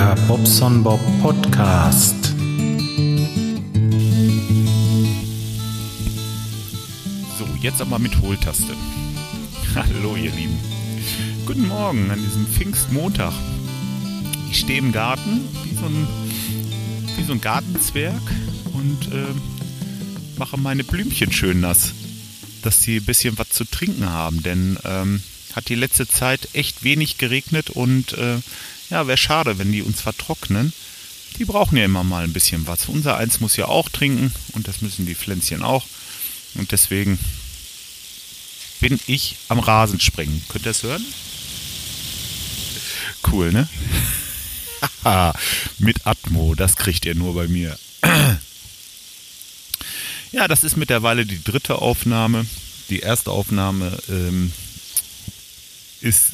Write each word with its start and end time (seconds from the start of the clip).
Der 0.00 0.16
Bobson 0.26 0.82
Bob 0.82 0.98
Podcast. 1.20 2.14
So, 7.38 7.46
jetzt 7.60 7.82
aber 7.82 7.98
mit 7.98 8.18
Hohltaste. 8.18 8.74
Hallo 9.74 10.16
ihr 10.16 10.30
Lieben. 10.30 10.58
Guten 11.44 11.68
Morgen 11.68 12.10
an 12.10 12.18
diesem 12.18 12.46
Pfingstmontag. 12.46 13.34
Ich 14.50 14.60
stehe 14.60 14.78
im 14.78 14.90
Garten 14.90 15.46
wie 15.64 15.74
so 15.74 15.84
ein, 15.84 16.08
wie 17.18 17.22
so 17.22 17.34
ein 17.34 17.42
Gartenzwerg 17.42 18.22
und 18.72 19.12
äh, 19.12 20.38
mache 20.38 20.56
meine 20.56 20.82
Blümchen 20.82 21.30
schön 21.30 21.60
nass, 21.60 21.92
dass 22.62 22.80
sie 22.80 23.00
ein 23.00 23.04
bisschen 23.04 23.36
was 23.36 23.50
zu 23.50 23.66
trinken 23.66 24.08
haben, 24.08 24.42
denn 24.42 24.78
ähm, 24.82 25.22
hat 25.54 25.68
die 25.68 25.74
letzte 25.74 26.08
Zeit 26.08 26.48
echt 26.54 26.84
wenig 26.84 27.18
geregnet 27.18 27.68
und 27.68 28.14
äh, 28.14 28.38
ja, 28.90 29.06
wäre 29.06 29.16
schade, 29.16 29.58
wenn 29.58 29.72
die 29.72 29.82
uns 29.82 30.00
vertrocknen. 30.00 30.72
Die 31.38 31.44
brauchen 31.44 31.76
ja 31.76 31.84
immer 31.84 32.04
mal 32.04 32.24
ein 32.24 32.32
bisschen 32.32 32.66
was. 32.66 32.86
Unser 32.86 33.16
eins 33.16 33.40
muss 33.40 33.56
ja 33.56 33.66
auch 33.66 33.88
trinken 33.88 34.32
und 34.52 34.68
das 34.68 34.82
müssen 34.82 35.06
die 35.06 35.14
Pflänzchen 35.14 35.62
auch. 35.62 35.86
Und 36.54 36.72
deswegen 36.72 37.18
bin 38.80 38.98
ich 39.06 39.36
am 39.48 39.60
Rasenspringen. 39.60 40.42
Könnt 40.48 40.64
ihr 40.64 40.72
das 40.72 40.82
hören? 40.82 41.04
Cool, 43.30 43.52
ne? 43.52 43.68
Mit 45.78 46.06
Atmo, 46.06 46.54
das 46.54 46.76
kriegt 46.76 47.04
ihr 47.04 47.14
nur 47.14 47.34
bei 47.34 47.46
mir. 47.46 47.78
ja, 50.32 50.48
das 50.48 50.64
ist 50.64 50.76
mittlerweile 50.76 51.26
die 51.26 51.42
dritte 51.42 51.76
Aufnahme. 51.76 52.46
Die 52.88 53.00
erste 53.00 53.30
Aufnahme 53.30 53.96
ähm, 54.08 54.52
ist 56.00 56.32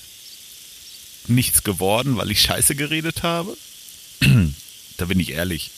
nichts 1.28 1.62
geworden, 1.62 2.16
weil 2.16 2.30
ich 2.30 2.40
Scheiße 2.40 2.74
geredet 2.74 3.22
habe. 3.22 3.56
da 4.96 5.04
bin 5.06 5.20
ich 5.20 5.32
ehrlich. 5.32 5.70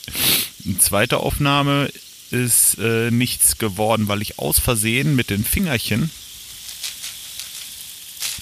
Die 0.59 0.77
zweite 0.77 1.17
Aufnahme 1.17 1.89
ist 2.31 2.77
äh, 2.79 3.11
nichts 3.11 3.57
geworden, 3.57 4.07
weil 4.07 4.21
ich 4.21 4.39
aus 4.39 4.59
Versehen 4.59 5.15
mit 5.15 5.29
den 5.29 5.43
Fingerchen 5.43 6.11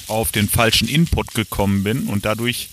auf 0.07 0.31
den 0.31 0.47
falschen 0.47 0.87
Input 0.87 1.33
gekommen 1.33 1.83
bin 1.83 2.07
und 2.07 2.25
dadurch 2.25 2.69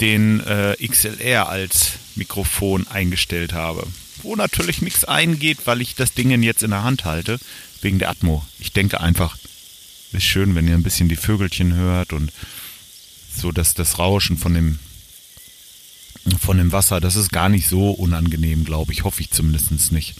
den 0.00 0.40
äh, 0.40 0.76
XLR 0.86 1.48
als 1.48 1.92
Mikrofon 2.14 2.86
eingestellt 2.86 3.52
habe. 3.52 3.86
Wo 4.22 4.36
natürlich 4.36 4.82
nichts 4.82 5.04
eingeht, 5.04 5.58
weil 5.64 5.80
ich 5.80 5.94
das 5.94 6.12
Ding 6.12 6.42
jetzt 6.42 6.62
in 6.62 6.70
der 6.70 6.82
Hand 6.82 7.04
halte, 7.04 7.38
wegen 7.80 7.98
der 7.98 8.10
Atmo. 8.10 8.44
Ich 8.58 8.72
denke 8.72 9.00
einfach, 9.00 9.36
ist 10.12 10.24
schön, 10.24 10.54
wenn 10.54 10.68
ihr 10.68 10.74
ein 10.74 10.82
bisschen 10.82 11.08
die 11.08 11.16
Vögelchen 11.16 11.74
hört 11.74 12.12
und 12.12 12.32
so, 13.36 13.52
dass 13.52 13.74
das 13.74 13.98
Rauschen 13.98 14.38
von 14.38 14.54
dem 14.54 14.78
von 16.40 16.58
dem 16.58 16.72
Wasser, 16.72 17.00
das 17.00 17.14
ist 17.14 17.30
gar 17.30 17.48
nicht 17.48 17.68
so 17.68 17.90
unangenehm, 17.90 18.64
glaube 18.64 18.92
ich. 18.92 19.04
Hoffe 19.04 19.20
ich 19.20 19.30
zumindest 19.30 19.92
nicht. 19.92 20.16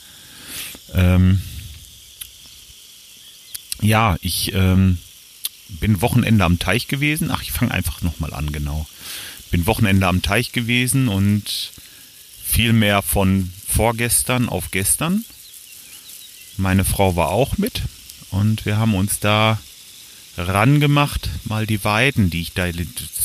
Ähm 0.95 1.43
ja, 3.81 4.17
ich 4.21 4.53
ähm, 4.55 4.99
bin 5.69 6.01
Wochenende 6.01 6.45
am 6.45 6.59
Teich 6.59 6.89
gewesen. 6.89 7.31
Ach, 7.31 7.43
ich 7.43 7.53
fange 7.53 7.73
einfach 7.73 8.03
nochmal 8.03 8.33
an, 8.35 8.53
genau. 8.53 8.87
Bin 9.51 9.67
Wochenende 9.67 10.07
am 10.07 10.23
Teich 10.23 10.53
gewesen 10.53 11.09
und 11.09 11.73
viel 12.45 12.73
mehr 12.73 13.03
von 13.03 13.53
vorgestern 13.67 14.49
auf 14.49 14.71
gestern. 14.71 15.25
Meine 16.57 16.85
Frau 16.85 17.17
war 17.17 17.29
auch 17.29 17.59
mit 17.59 17.83
und 18.31 18.65
wir 18.65 18.77
haben 18.77 18.95
uns 18.95 19.21
da 19.21 19.59
rangemacht, 20.37 21.29
mal 21.45 21.67
die 21.67 21.83
Weiden, 21.85 22.31
die 22.31 22.43
ich 22.43 22.53
da 22.53 22.67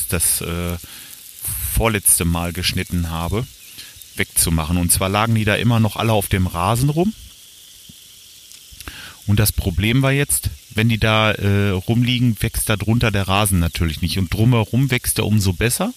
das 0.10 0.42
äh, 0.42 0.78
vorletzte 1.74 2.26
Mal 2.26 2.54
geschnitten 2.54 3.10
habe, 3.10 3.46
wegzumachen. 4.16 4.78
Und 4.78 4.92
zwar 4.92 5.10
lagen 5.10 5.36
die 5.36 5.46
da 5.46 5.56
immer 5.56 5.80
noch 5.80 5.96
alle 5.96 6.14
auf 6.14 6.28
dem 6.28 6.48
Rasen 6.48 6.90
rum. 6.90 7.14
Und 9.28 9.40
das 9.40 9.52
Problem 9.52 10.02
war 10.02 10.12
jetzt, 10.12 10.50
wenn 10.72 10.90
die 10.90 10.98
da 10.98 11.32
äh, 11.32 11.70
rumliegen, 11.70 12.38
wächst 12.42 12.70
da 12.70 12.76
drunter 12.76 13.12
der 13.12 13.28
Rasen 13.28 13.60
natürlich 13.60 14.02
nicht. 14.02 14.18
Und 14.18 14.34
drumherum 14.34 14.92
wächst 14.92 15.20
er 15.20 15.26
umso 15.26 15.54
besser. 15.54 15.94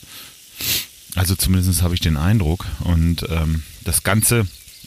Also 1.15 1.35
zumindest 1.35 1.83
habe 1.83 1.95
ich 1.95 2.01
den 2.01 2.17
Eindruck. 2.17 2.67
Und 2.81 3.25
ähm, 3.31 3.63
das 3.83 4.03
Ganze 4.03 4.47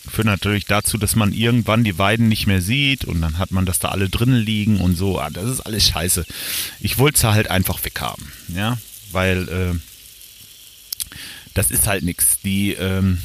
führt 0.09 0.28
natürlich 0.28 0.66
dazu, 0.66 0.97
dass 0.97 1.16
man 1.16 1.34
irgendwann 1.34 1.84
die 1.84 1.97
Weiden 1.97 2.28
nicht 2.28 2.47
mehr 2.47 2.62
sieht 2.62 3.06
und 3.06 3.22
dann 3.22 3.38
hat 3.38 3.51
man 3.51 3.66
das 3.66 3.79
da 3.79 3.90
alle 3.90 4.09
drinnen 4.09 4.41
liegen 4.41 4.79
und 4.79 4.95
so. 4.95 5.19
Ah, 5.19 5.29
das 5.29 5.50
ist 5.50 5.62
alles 5.62 5.88
scheiße. 5.88 6.25
Ich 6.79 6.97
wollte 6.97 7.18
es 7.18 7.23
halt 7.23 7.50
einfach 7.50 7.84
weghaben, 7.84 8.31
ja, 8.50 8.78
weil 9.12 9.50
äh, 9.50 9.79
das 11.53 11.72
ist 11.72 11.88
halt 11.88 12.03
nichts. 12.03 12.40
Die, 12.44 12.73
ähm, 12.73 13.19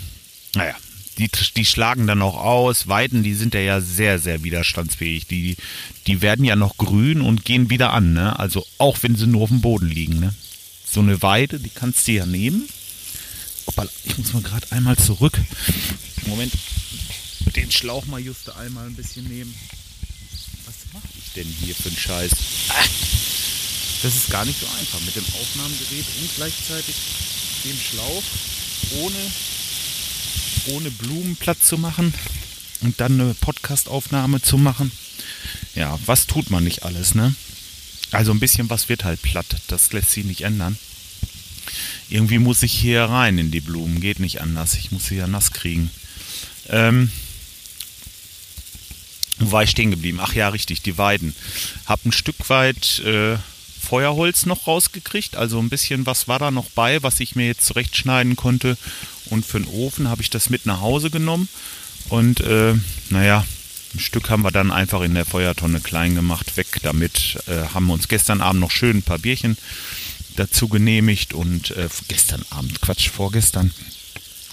naja, 0.55 0.75
die, 1.19 1.29
die 1.57 1.65
schlagen 1.65 2.07
dann 2.07 2.23
auch 2.23 2.37
aus. 2.37 2.89
Weiden, 2.89 3.23
die 3.23 3.35
sind 3.35 3.55
ja 3.55 3.81
sehr, 3.81 4.19
sehr 4.19 4.43
widerstandsfähig. 4.43 5.27
Die, 5.27 5.57
die 6.07 6.23
werden 6.23 6.45
ja 6.45 6.57
noch 6.57 6.77
grün 6.77 7.21
und 7.21 7.45
gehen 7.45 7.71
wieder 7.71 7.93
an, 7.93 8.13
ne? 8.15 8.39
Also 8.39 8.67
auch 8.79 8.99
wenn 9.03 9.17
sie 9.17 9.27
nur 9.27 9.43
auf 9.43 9.49
dem 9.51 9.61
Boden 9.61 9.89
liegen, 9.89 10.21
ne? 10.21 10.35
So 10.85 11.01
eine 11.01 11.23
Weide, 11.23 11.59
die 11.59 11.71
kannst 11.71 12.09
du 12.09 12.13
ja 12.13 12.27
nehmen. 12.27 12.69
Ich 14.05 14.19
muss 14.19 14.33
mal 14.33 14.43
gerade 14.43 14.71
einmal 14.73 14.97
zurück. 14.97 15.39
Moment, 16.27 16.53
den 17.57 17.71
Schlauch 17.71 18.07
mal 18.07 18.21
just 18.21 18.51
einmal 18.51 18.87
ein 18.87 18.95
bisschen 18.95 19.27
nehmen. 19.29 19.55
Was 20.67 20.75
mache 20.93 21.09
ich 21.19 21.33
denn 21.35 21.47
hier 21.61 21.75
für 21.75 21.89
einen 21.89 21.97
Scheiß? 21.97 22.31
Das 24.03 24.17
ist 24.17 24.31
gar 24.31 24.45
nicht 24.45 24.59
so 24.61 24.67
einfach 24.79 25.01
mit 25.01 25.15
dem 25.15 25.25
Aufnahmegerät 25.25 26.05
und 26.21 26.31
gleichzeitig 26.37 26.95
dem 27.65 27.79
Schlauch 27.79 28.23
ohne, 29.01 29.33
ohne 30.75 30.91
Blumen 30.91 31.37
platt 31.37 31.63
zu 31.63 31.79
machen 31.79 32.13
und 32.81 33.01
dann 33.01 33.21
eine 33.21 33.35
Podcastaufnahme 33.35 34.43
zu 34.43 34.59
machen. 34.59 34.91
Ja, 35.75 35.99
was 36.07 36.27
tut 36.27 36.51
man 36.51 36.65
nicht 36.65 36.83
alles, 36.83 37.15
ne? 37.15 37.35
Also 38.11 38.33
ein 38.33 38.41
bisschen 38.41 38.69
was 38.69 38.89
wird 38.89 39.05
halt 39.05 39.23
platt. 39.23 39.57
Das 39.69 39.93
lässt 39.93 40.11
sich 40.11 40.25
nicht 40.25 40.43
ändern. 40.43 40.77
Irgendwie 42.09 42.39
muss 42.39 42.63
ich 42.63 42.73
hier 42.73 43.05
rein 43.05 43.39
in 43.39 43.51
die 43.51 43.61
Blumen. 43.61 44.01
Geht 44.01 44.21
nicht 44.21 44.41
anders. 44.41 44.75
Ich 44.75 44.93
muss 44.93 45.07
sie 45.07 45.17
ja 45.17 45.27
nass 45.27 45.53
kriegen. 45.53 45.91
Ähm, 46.69 47.11
wo 49.39 49.53
war 49.53 49.63
ich 49.63 49.71
stehen 49.71 49.91
geblieben? 49.91 50.21
Ach 50.21 50.35
ja, 50.35 50.49
richtig, 50.49 50.83
die 50.83 50.99
Weiden. 50.99 51.35
Hab 51.87 52.05
ein 52.05 52.13
Stück 52.13 52.49
weit 52.49 53.01
äh, 53.01 53.37
Feuerholz 53.81 54.47
noch 54.47 54.67
rausgekriegt. 54.67 55.37
Also 55.37 55.59
ein 55.59 55.69
bisschen 55.69 56.07
was 56.07 56.29
war 56.29 56.39
da 56.39 56.51
noch 56.51 56.71
bei, 56.71 57.03
was 57.03 57.21
ich 57.21 57.35
mir 57.35 57.47
jetzt 57.47 57.67
zurechtschneiden 57.67 58.37
konnte. 58.37 58.77
Und 59.27 59.45
für 59.45 59.61
den 59.61 59.69
Ofen 59.69 60.09
habe 60.09 60.23
ich 60.23 60.31
das 60.31 60.51
mit 60.51 60.67
nach 60.67 60.81
Hause 60.81 61.11
genommen. 61.11 61.49
Und 62.09 62.41
äh, 62.41 62.75
naja, 63.11 63.45
ein 63.95 64.01
Stück 64.01 64.31
haben 64.31 64.43
wir 64.43 64.51
dann 64.51 64.71
einfach 64.71 65.03
in 65.03 65.15
der 65.15 65.25
Feuertonne 65.25 65.81
klein 65.81 66.15
gemacht, 66.15 66.57
weg 66.57 66.79
damit. 66.83 67.39
Äh, 67.47 67.75
haben 67.75 67.87
wir 67.87 67.95
uns 67.95 68.09
gestern 68.09 68.41
Abend 68.41 68.61
noch 68.61 68.71
schön 68.71 68.99
ein 68.99 69.03
paar 69.03 69.19
Bierchen 69.19 69.57
dazu 70.37 70.69
genehmigt 70.69 71.33
und 71.35 71.71
äh, 71.73 71.89
gestern 72.09 72.45
Abend, 72.51 72.81
Quatsch, 72.81 73.09
vorgestern. 73.09 73.73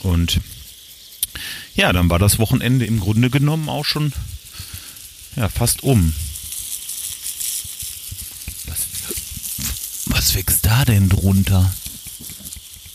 Und 0.02 0.40
ja, 1.76 1.94
dann 1.94 2.10
war 2.10 2.20
das 2.20 2.40
Wochenende 2.40 2.86
im 2.86 3.00
Grunde 3.00 3.30
genommen 3.30 3.70
auch 3.70 3.86
schon 3.86 4.14
ja, 5.36 5.50
fast 5.50 5.84
um. 5.84 6.14
Was, 8.66 8.88
was 10.06 10.36
wächst 10.36 10.66
da 10.66 10.86
denn 10.86 11.10
drunter? 11.10 11.74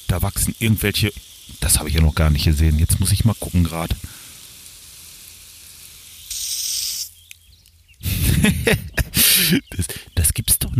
Da 0.09 0.23
wachsen 0.23 0.55
irgendwelche. 0.59 1.13
Das 1.61 1.79
habe 1.79 1.89
ich 1.89 1.95
ja 1.95 2.01
noch 2.01 2.15
gar 2.15 2.31
nicht 2.31 2.45
gesehen. 2.45 2.79
Jetzt 2.79 3.01
muss 3.01 3.13
ich 3.13 3.25
mal 3.25 3.35
gucken 3.35 3.65
gerade. 3.65 3.97
das, 9.71 9.87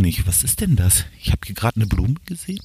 nicht. 0.05 0.27
Was 0.27 0.43
ist 0.43 0.61
denn 0.61 0.75
das? 0.75 1.05
Ich 1.21 1.31
habe 1.31 1.41
hier 1.45 1.55
gerade 1.55 1.77
eine 1.77 1.87
Blume 1.87 2.15
gesehen. 2.25 2.61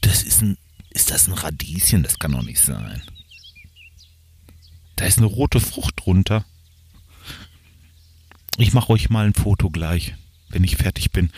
Das 0.00 0.22
ist 0.22 0.42
ein. 0.42 0.56
Ist 0.88 1.12
das 1.12 1.28
ein 1.28 1.34
Radieschen? 1.34 2.02
Das 2.02 2.18
kann 2.18 2.32
doch 2.32 2.42
nicht 2.42 2.60
sein. 2.60 3.00
Da 4.96 5.04
ist 5.04 5.18
eine 5.18 5.26
rote 5.26 5.60
Frucht 5.60 5.94
drunter. 6.04 6.44
Ich 8.56 8.72
mache 8.72 8.90
euch 8.90 9.08
mal 9.08 9.26
ein 9.26 9.34
Foto 9.34 9.70
gleich, 9.70 10.14
wenn 10.48 10.64
ich 10.64 10.76
fertig 10.76 11.12
bin. 11.12 11.30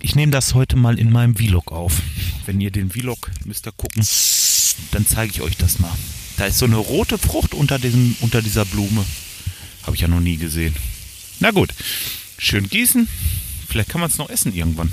Ich 0.00 0.16
nehme 0.16 0.32
das 0.32 0.54
heute 0.54 0.76
mal 0.76 0.98
in 0.98 1.12
meinem 1.12 1.36
Vlog 1.36 1.70
auf. 1.70 2.02
Wenn 2.46 2.60
ihr 2.60 2.72
den 2.72 2.90
Vlog 2.90 3.30
müsst 3.44 3.66
ihr 3.66 3.72
gucken, 3.72 4.04
dann 4.90 5.06
zeige 5.06 5.32
ich 5.32 5.40
euch 5.40 5.56
das 5.56 5.78
mal. 5.78 5.96
Da 6.36 6.46
ist 6.46 6.58
so 6.58 6.66
eine 6.66 6.76
rote 6.76 7.16
Frucht 7.16 7.54
unter, 7.54 7.78
diesem, 7.78 8.16
unter 8.20 8.42
dieser 8.42 8.64
Blume. 8.64 9.04
Habe 9.90 9.96
ich 9.96 10.02
ja 10.02 10.06
noch 10.06 10.20
nie 10.20 10.36
gesehen. 10.36 10.72
Na 11.40 11.50
gut, 11.50 11.70
schön 12.38 12.68
gießen. 12.68 13.08
Vielleicht 13.68 13.88
kann 13.88 14.00
man 14.00 14.08
es 14.08 14.18
noch 14.18 14.30
essen 14.30 14.54
irgendwann. 14.54 14.92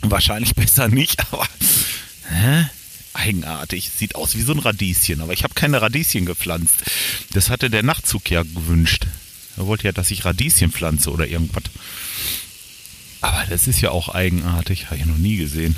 Wahrscheinlich 0.00 0.56
besser 0.56 0.88
nicht, 0.88 1.20
aber 1.32 1.46
hä? 2.28 2.66
eigenartig. 3.12 3.90
Sieht 3.96 4.16
aus 4.16 4.34
wie 4.34 4.42
so 4.42 4.54
ein 4.54 4.58
Radieschen, 4.58 5.20
aber 5.20 5.32
ich 5.32 5.44
habe 5.44 5.54
keine 5.54 5.80
Radieschen 5.80 6.26
gepflanzt. 6.26 6.74
Das 7.30 7.48
hatte 7.48 7.70
der 7.70 7.84
Nachtzug 7.84 8.28
ja 8.28 8.42
gewünscht. 8.42 9.06
Er 9.56 9.68
wollte 9.68 9.84
ja, 9.84 9.92
dass 9.92 10.10
ich 10.10 10.24
Radieschen 10.24 10.72
pflanze 10.72 11.12
oder 11.12 11.28
irgendwas. 11.28 11.62
Aber 13.20 13.44
das 13.48 13.68
ist 13.68 13.80
ja 13.80 13.92
auch 13.92 14.08
eigenartig, 14.08 14.86
habe 14.86 14.96
ich 14.96 15.06
noch 15.06 15.16
nie 15.16 15.36
gesehen. 15.36 15.76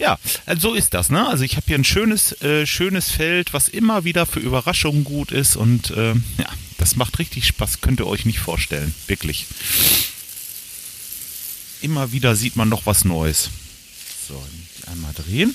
Ja, 0.00 0.18
so 0.58 0.72
ist 0.72 0.94
das, 0.94 1.10
ne? 1.10 1.28
Also 1.28 1.44
ich 1.44 1.56
habe 1.56 1.66
hier 1.66 1.76
ein 1.76 1.84
schönes, 1.84 2.32
äh, 2.40 2.66
schönes 2.66 3.10
Feld, 3.10 3.52
was 3.52 3.68
immer 3.68 4.02
wieder 4.02 4.24
für 4.24 4.40
Überraschungen 4.40 5.04
gut 5.04 5.30
ist 5.30 5.56
und 5.56 5.90
äh, 5.90 6.14
ja, 6.14 6.48
das 6.78 6.96
macht 6.96 7.18
richtig 7.18 7.46
Spaß, 7.46 7.82
könnt 7.82 8.00
ihr 8.00 8.06
euch 8.06 8.24
nicht 8.24 8.38
vorstellen, 8.38 8.94
wirklich. 9.08 9.44
Immer 11.82 12.12
wieder 12.12 12.34
sieht 12.34 12.56
man 12.56 12.70
noch 12.70 12.86
was 12.86 13.04
Neues. 13.04 13.50
So, 14.26 14.42
einmal 14.90 15.12
drehen. 15.12 15.54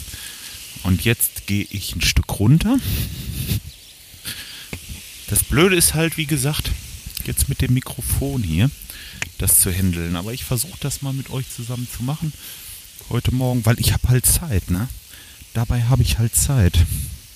Und 0.84 1.04
jetzt 1.06 1.48
gehe 1.48 1.66
ich 1.72 1.96
ein 1.96 2.02
Stück 2.02 2.40
runter. 2.40 2.78
Das 5.28 5.44
Blöde 5.44 5.76
ist 5.76 5.96
halt, 5.96 6.18
wie 6.18 6.28
gesagt, 6.28 6.70
jetzt 7.26 7.50
mit 7.50 7.62
dem 7.62 7.74
Mikrofon 7.74 8.44
hier, 8.44 8.70
das 9.40 9.60
zu 9.60 9.72
handeln. 9.72 10.16
Aber 10.16 10.34
ich 10.34 10.44
versuche 10.44 10.78
das 10.82 11.02
mal 11.02 11.14
mit 11.14 11.32
euch 11.32 11.46
zusammen 11.50 11.88
zu 11.92 12.04
machen 12.04 12.32
heute 13.10 13.34
Morgen, 13.34 13.66
weil 13.66 13.80
ich 13.80 13.94
habe 13.94 14.10
halt 14.10 14.26
Zeit, 14.26 14.70
ne? 14.70 14.88
Dabei 15.54 15.84
habe 15.84 16.04
ich 16.04 16.18
halt 16.18 16.36
Zeit 16.36 16.86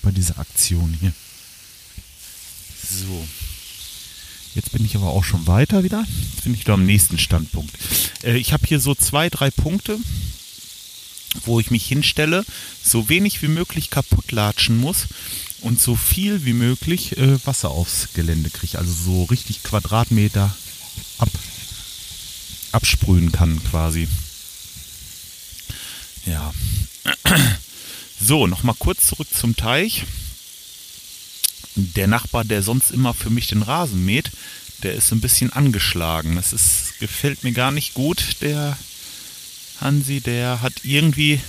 bei 0.02 0.10
dieser 0.10 0.38
Aktion 0.38 0.96
hier. 1.00 1.12
So. 2.90 3.26
Jetzt 4.54 4.72
bin 4.72 4.84
ich 4.84 4.96
aber 4.96 5.10
auch 5.10 5.24
schon 5.24 5.46
weiter 5.46 5.84
wieder. 5.84 6.04
Jetzt 6.32 6.44
bin 6.44 6.54
ich 6.54 6.64
da 6.64 6.74
am 6.74 6.84
nächsten 6.84 7.18
Standpunkt. 7.18 7.72
Äh, 8.24 8.36
ich 8.36 8.52
habe 8.52 8.66
hier 8.66 8.80
so 8.80 8.94
zwei, 8.94 9.30
drei 9.30 9.50
Punkte, 9.50 9.98
wo 11.44 11.60
ich 11.60 11.70
mich 11.70 11.86
hinstelle, 11.86 12.44
so 12.82 13.08
wenig 13.08 13.42
wie 13.42 13.48
möglich 13.48 13.90
kaputt 13.90 14.32
latschen 14.32 14.76
muss 14.76 15.06
und 15.60 15.80
so 15.80 15.94
viel 15.94 16.44
wie 16.44 16.52
möglich 16.52 17.16
äh, 17.16 17.44
Wasser 17.46 17.70
aufs 17.70 18.08
Gelände 18.14 18.50
kriege. 18.50 18.78
Also 18.78 18.92
so 18.92 19.24
richtig 19.24 19.62
Quadratmeter 19.62 20.54
ab, 21.18 21.30
absprühen 22.72 23.30
kann 23.30 23.62
quasi. 23.70 24.08
Ja. 26.30 26.54
So, 28.22 28.46
nochmal 28.46 28.74
kurz 28.78 29.06
zurück 29.06 29.28
zum 29.32 29.56
Teich. 29.56 30.04
Der 31.74 32.06
Nachbar, 32.06 32.44
der 32.44 32.62
sonst 32.62 32.90
immer 32.90 33.14
für 33.14 33.30
mich 33.30 33.46
den 33.46 33.62
Rasen 33.62 34.04
mäht, 34.04 34.30
der 34.82 34.92
ist 34.92 35.10
ein 35.10 35.22
bisschen 35.22 35.54
angeschlagen. 35.54 36.36
Das 36.36 36.52
ist, 36.52 36.98
gefällt 37.00 37.44
mir 37.44 37.52
gar 37.52 37.72
nicht 37.72 37.94
gut. 37.94 38.42
Der 38.42 38.76
Hansi, 39.80 40.20
der 40.20 40.60
hat 40.60 40.84
irgendwie 40.84 41.40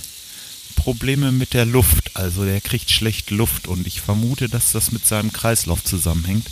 Probleme 0.74 1.30
mit 1.30 1.52
der 1.52 1.66
Luft. 1.66 2.16
Also 2.16 2.46
der 2.46 2.62
kriegt 2.62 2.90
schlecht 2.90 3.30
Luft 3.30 3.68
und 3.68 3.86
ich 3.86 4.00
vermute, 4.00 4.48
dass 4.48 4.72
das 4.72 4.92
mit 4.92 5.06
seinem 5.06 5.30
Kreislauf 5.30 5.84
zusammenhängt. 5.84 6.46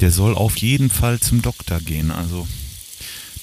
Der 0.00 0.10
soll 0.10 0.34
auf 0.34 0.56
jeden 0.56 0.90
Fall 0.90 1.20
zum 1.20 1.42
Doktor 1.42 1.78
gehen. 1.78 2.10
Also 2.10 2.48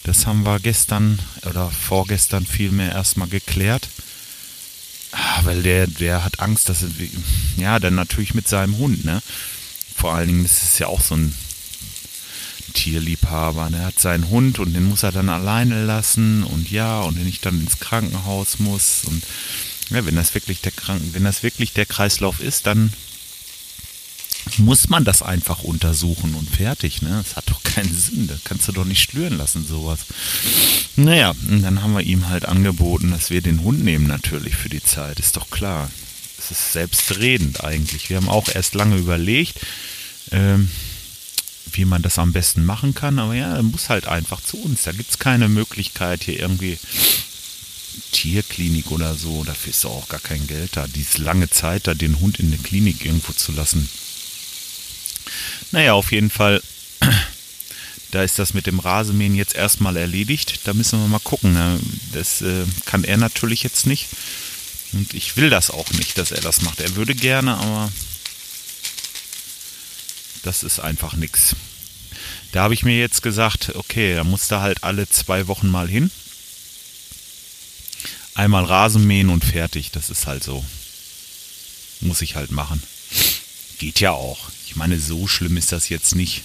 das 0.05 0.27
haben 0.27 0.45
wir 0.45 0.59
gestern 0.59 1.19
oder 1.45 1.71
vorgestern 1.71 2.45
vielmehr 2.45 2.91
erstmal 2.91 3.27
geklärt. 3.27 3.89
Ah, 5.17 5.41
weil 5.45 5.63
der, 5.63 5.87
der 5.87 6.25
hat 6.25 6.41
Angst, 6.41 6.67
dass 6.67 6.83
er, 6.83 6.89
ja, 7.55 7.79
dann 7.79 7.95
natürlich 7.95 8.33
mit 8.33 8.49
seinem 8.49 8.77
Hund, 8.77 9.05
ne? 9.05 9.21
Vor 9.95 10.13
allen 10.13 10.27
Dingen 10.27 10.45
ist 10.45 10.61
es 10.61 10.77
ja 10.77 10.87
auch 10.87 10.99
so 10.99 11.15
ein 11.15 11.33
Tierliebhaber. 12.73 13.69
Der 13.71 13.85
hat 13.85 13.99
seinen 13.99 14.29
Hund 14.29 14.59
und 14.59 14.73
den 14.73 14.83
muss 14.83 15.03
er 15.03 15.13
dann 15.13 15.29
alleine 15.29 15.85
lassen 15.85 16.43
und 16.43 16.69
ja, 16.69 16.99
und 16.99 17.17
wenn 17.17 17.29
ich 17.29 17.39
dann 17.39 17.61
ins 17.61 17.79
Krankenhaus 17.79 18.59
muss 18.59 19.03
und 19.05 19.23
ja, 19.89 20.05
wenn 20.05 20.15
das 20.15 20.33
wirklich 20.33 20.59
der 20.59 20.73
Kranken, 20.73 21.13
wenn 21.13 21.23
das 21.23 21.43
wirklich 21.43 21.71
der 21.71 21.85
Kreislauf 21.85 22.41
ist, 22.41 22.67
dann 22.67 22.91
muss 24.57 24.89
man 24.89 25.03
das 25.03 25.21
einfach 25.21 25.63
untersuchen 25.63 26.35
und 26.35 26.49
fertig. 26.49 27.01
Ne? 27.01 27.23
Das 27.23 27.35
hat 27.35 27.49
doch 27.49 27.63
keinen 27.63 27.95
Sinn. 27.95 28.27
Das 28.27 28.43
kannst 28.43 28.67
du 28.67 28.71
doch 28.71 28.85
nicht 28.85 29.01
stören 29.01 29.37
lassen, 29.37 29.65
sowas. 29.67 29.99
Naja, 30.95 31.33
und 31.49 31.61
dann 31.61 31.81
haben 31.81 31.93
wir 31.93 32.03
ihm 32.03 32.29
halt 32.29 32.45
angeboten, 32.45 33.11
dass 33.11 33.29
wir 33.29 33.41
den 33.41 33.63
Hund 33.63 33.83
nehmen 33.83 34.07
natürlich 34.07 34.55
für 34.55 34.69
die 34.69 34.83
Zeit. 34.83 35.19
Ist 35.19 35.37
doch 35.37 35.49
klar. 35.49 35.89
Das 36.37 36.51
ist 36.51 36.73
selbstredend 36.73 37.63
eigentlich. 37.63 38.09
Wir 38.09 38.17
haben 38.17 38.29
auch 38.29 38.47
erst 38.49 38.75
lange 38.75 38.97
überlegt, 38.97 39.59
ähm, 40.31 40.69
wie 41.71 41.85
man 41.85 42.01
das 42.01 42.19
am 42.19 42.33
besten 42.33 42.65
machen 42.65 42.93
kann. 42.93 43.19
Aber 43.19 43.33
ja, 43.33 43.55
er 43.55 43.63
muss 43.63 43.89
halt 43.89 44.07
einfach 44.07 44.41
zu 44.41 44.57
uns. 44.57 44.83
Da 44.83 44.91
gibt 44.91 45.09
es 45.09 45.19
keine 45.19 45.49
Möglichkeit 45.49 46.23
hier 46.23 46.39
irgendwie 46.39 46.77
Tierklinik 48.11 48.91
oder 48.91 49.15
so. 49.15 49.43
Dafür 49.43 49.71
ist 49.71 49.85
auch 49.85 50.07
gar 50.07 50.19
kein 50.19 50.45
Geld 50.47 50.77
da. 50.77 50.87
Diese 50.87 51.21
lange 51.21 51.49
Zeit, 51.49 51.87
da 51.87 51.93
den 51.93 52.19
Hund 52.19 52.39
in 52.39 52.51
der 52.51 52.59
Klinik 52.59 53.03
irgendwo 53.03 53.33
zu 53.33 53.51
lassen, 53.51 53.89
naja, 55.71 55.93
auf 55.93 56.11
jeden 56.11 56.29
Fall, 56.29 56.61
da 58.11 58.23
ist 58.23 58.39
das 58.39 58.53
mit 58.53 58.67
dem 58.67 58.79
Rasenmähen 58.79 59.35
jetzt 59.35 59.55
erstmal 59.55 59.97
erledigt. 59.97 60.61
Da 60.65 60.73
müssen 60.73 60.99
wir 60.99 61.07
mal 61.07 61.19
gucken. 61.19 61.53
Ne? 61.53 61.79
Das 62.13 62.41
äh, 62.41 62.65
kann 62.85 63.03
er 63.03 63.17
natürlich 63.17 63.63
jetzt 63.63 63.85
nicht. 63.85 64.07
Und 64.93 65.13
ich 65.13 65.35
will 65.35 65.49
das 65.49 65.69
auch 65.71 65.91
nicht, 65.91 66.17
dass 66.17 66.31
er 66.31 66.41
das 66.41 66.61
macht. 66.61 66.79
Er 66.79 66.95
würde 66.95 67.15
gerne, 67.15 67.57
aber 67.57 67.91
das 70.43 70.63
ist 70.63 70.79
einfach 70.79 71.15
nichts. 71.15 71.55
Da 72.51 72.61
habe 72.63 72.73
ich 72.73 72.83
mir 72.83 72.97
jetzt 72.97 73.21
gesagt, 73.21 73.73
okay, 73.75 74.15
da 74.15 74.23
muss 74.23 74.47
da 74.47 74.61
halt 74.61 74.83
alle 74.83 75.09
zwei 75.09 75.47
Wochen 75.47 75.67
mal 75.67 75.89
hin. 75.89 76.11
Einmal 78.35 78.63
Rasen 78.63 79.05
mähen 79.05 79.29
und 79.29 79.43
fertig. 79.43 79.91
Das 79.91 80.09
ist 80.09 80.27
halt 80.27 80.43
so. 80.43 80.63
Muss 82.01 82.21
ich 82.21 82.35
halt 82.35 82.51
machen. 82.51 82.81
Geht 83.79 83.99
ja 83.99 84.11
auch. 84.11 84.49
Ich 84.75 84.77
meine, 84.77 84.99
so 84.99 85.25
schlimm 85.25 85.55
ist 85.55 85.71
das 85.71 85.87
jetzt 85.87 86.15
nicht. 86.15 86.43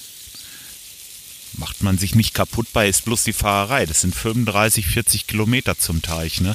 Macht 1.54 1.82
man 1.82 1.98
sich 1.98 2.14
nicht 2.14 2.32
kaputt 2.32 2.68
bei, 2.72 2.88
ist 2.88 3.04
bloß 3.04 3.24
die 3.24 3.32
Fahrerei. 3.32 3.86
Das 3.86 4.02
sind 4.02 4.14
35, 4.14 4.86
40 4.86 5.26
Kilometer 5.26 5.76
zum 5.76 6.00
Teich, 6.00 6.40
ne? 6.40 6.54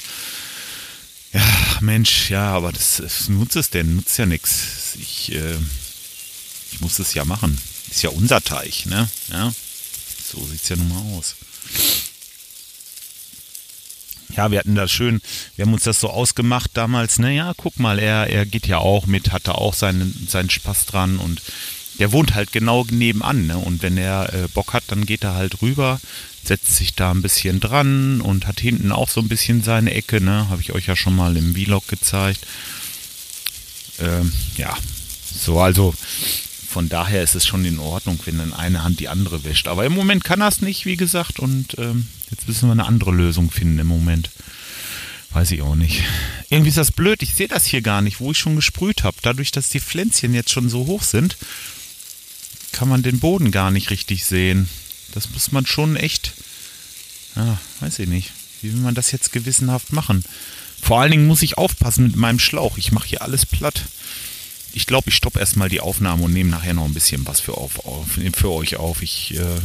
Ja, 1.33 1.41
Mensch, 1.81 2.29
ja, 2.29 2.47
aber 2.53 2.71
das, 2.71 3.01
das 3.03 3.27
nutzt 3.27 3.57
es 3.57 3.71
denn? 3.71 3.97
Nutzt 3.97 4.17
ja 4.17 4.25
nichts. 4.25 4.95
Ich, 5.01 5.33
äh, 5.33 5.57
ich 6.71 6.79
muss 6.79 6.97
es 6.99 7.13
ja 7.13 7.25
machen. 7.25 7.57
Ist 7.91 8.03
ja 8.03 8.09
unser 8.11 8.41
Teich, 8.41 8.85
ne? 8.85 9.09
Ja, 9.27 9.53
so 10.31 10.47
sieht's 10.47 10.69
ja 10.69 10.77
nun 10.77 10.87
mal 10.87 11.17
aus 11.17 11.35
ja, 14.35 14.51
wir 14.51 14.59
hatten 14.59 14.75
das 14.75 14.91
schön, 14.91 15.21
wir 15.55 15.65
haben 15.65 15.73
uns 15.73 15.83
das 15.83 15.99
so 15.99 16.09
ausgemacht 16.09 16.71
damals, 16.73 17.19
naja, 17.19 17.53
guck 17.57 17.79
mal, 17.79 17.99
er, 17.99 18.27
er 18.27 18.45
geht 18.45 18.67
ja 18.67 18.77
auch 18.77 19.05
mit, 19.05 19.31
hat 19.31 19.47
da 19.47 19.53
auch 19.53 19.73
seinen, 19.73 20.27
seinen 20.29 20.49
Spaß 20.49 20.85
dran 20.85 21.17
und 21.17 21.41
der 21.99 22.11
wohnt 22.11 22.35
halt 22.35 22.51
genau 22.51 22.85
nebenan, 22.89 23.47
ne? 23.47 23.57
Und 23.57 23.81
wenn 23.81 23.97
er 23.97 24.33
äh, 24.33 24.47
Bock 24.53 24.73
hat, 24.73 24.83
dann 24.87 25.05
geht 25.05 25.23
er 25.23 25.35
halt 25.35 25.61
rüber, 25.61 25.99
setzt 26.43 26.75
sich 26.75 26.93
da 26.93 27.11
ein 27.11 27.21
bisschen 27.21 27.59
dran 27.59 28.21
und 28.21 28.47
hat 28.47 28.59
hinten 28.59 28.91
auch 28.91 29.09
so 29.09 29.21
ein 29.21 29.29
bisschen 29.29 29.63
seine 29.63 29.93
Ecke, 29.93 30.21
ne? 30.21 30.49
Habe 30.49 30.61
ich 30.61 30.73
euch 30.73 30.87
ja 30.87 30.95
schon 30.95 31.15
mal 31.15 31.37
im 31.37 31.55
Vlog 31.55 31.87
gezeigt. 31.87 32.45
Ähm, 33.99 34.31
ja, 34.57 34.75
so, 35.33 35.59
also 35.61 35.93
von 36.75 36.89
daher 36.89 37.23
ist 37.23 37.35
es 37.35 37.47
schon 37.47 37.63
in 37.63 37.79
Ordnung, 37.79 38.19
wenn 38.25 38.37
dann 38.37 38.51
eine 38.51 38.83
Hand 38.83 38.99
die 38.99 39.07
andere 39.07 39.45
wäscht. 39.45 39.69
Aber 39.69 39.85
im 39.85 39.93
Moment 39.93 40.25
kann 40.25 40.41
es 40.41 40.59
nicht, 40.59 40.85
wie 40.85 40.97
gesagt, 40.97 41.39
und 41.39 41.77
ähm, 41.77 42.05
jetzt 42.29 42.49
müssen 42.49 42.67
wir 42.67 42.73
eine 42.73 42.83
andere 42.83 43.13
Lösung 43.13 43.49
finden 43.49 43.79
im 43.79 43.87
Moment. 43.87 44.29
Weiß 45.31 45.51
ich 45.51 45.61
auch 45.61 45.75
nicht. 45.75 46.03
Irgendwie 46.49 46.67
ist 46.67 46.77
das 46.77 46.91
blöd, 46.91 47.23
ich 47.23 47.33
sehe 47.33 47.47
das 47.47 47.65
hier 47.65 47.81
gar 47.81 48.01
nicht, 48.01 48.19
wo 48.19 48.31
ich 48.31 48.37
schon 48.37 48.57
gesprüht 48.57 49.05
habe. 49.05 49.15
Dadurch, 49.21 49.51
dass 49.51 49.69
die 49.69 49.79
Pflänzchen 49.79 50.33
jetzt 50.33 50.51
schon 50.51 50.67
so 50.67 50.85
hoch 50.85 51.03
sind, 51.03 51.37
kann 52.73 52.89
man 52.89 53.03
den 53.03 53.21
Boden 53.21 53.51
gar 53.51 53.71
nicht 53.71 53.89
richtig 53.89 54.25
sehen. 54.25 54.67
Das 55.13 55.29
muss 55.29 55.53
man 55.53 55.65
schon 55.65 55.95
echt, 55.95 56.33
ja, 57.37 57.57
weiß 57.79 57.99
ich 57.99 58.09
nicht. 58.09 58.33
Wie 58.61 58.73
will 58.73 58.81
man 58.81 58.95
das 58.95 59.13
jetzt 59.13 59.31
gewissenhaft 59.31 59.93
machen? 59.93 60.25
Vor 60.81 60.99
allen 60.99 61.11
Dingen 61.11 61.27
muss 61.27 61.41
ich 61.41 61.57
aufpassen 61.57 62.03
mit 62.07 62.17
meinem 62.17 62.39
Schlauch. 62.39 62.77
Ich 62.77 62.91
mache 62.91 63.07
hier 63.07 63.21
alles 63.21 63.45
platt 63.45 63.85
ich 64.75 64.85
glaube, 64.85 65.09
ich 65.09 65.15
stoppe 65.15 65.39
erstmal 65.39 65.69
die 65.69 65.79
Aufnahme 65.79 66.23
und 66.25 66.33
nehme 66.33 66.49
nachher 66.49 66.73
noch 66.73 66.83
ein 66.83 66.93
bisschen 66.93 67.25
was 67.25 67.39
für, 67.39 67.55
auf, 67.55 67.85
auf, 67.85 68.19
für 68.33 68.51
euch 68.51 68.75
auf. 68.75 69.01
Ich 69.01 69.33
äh, 69.39 69.59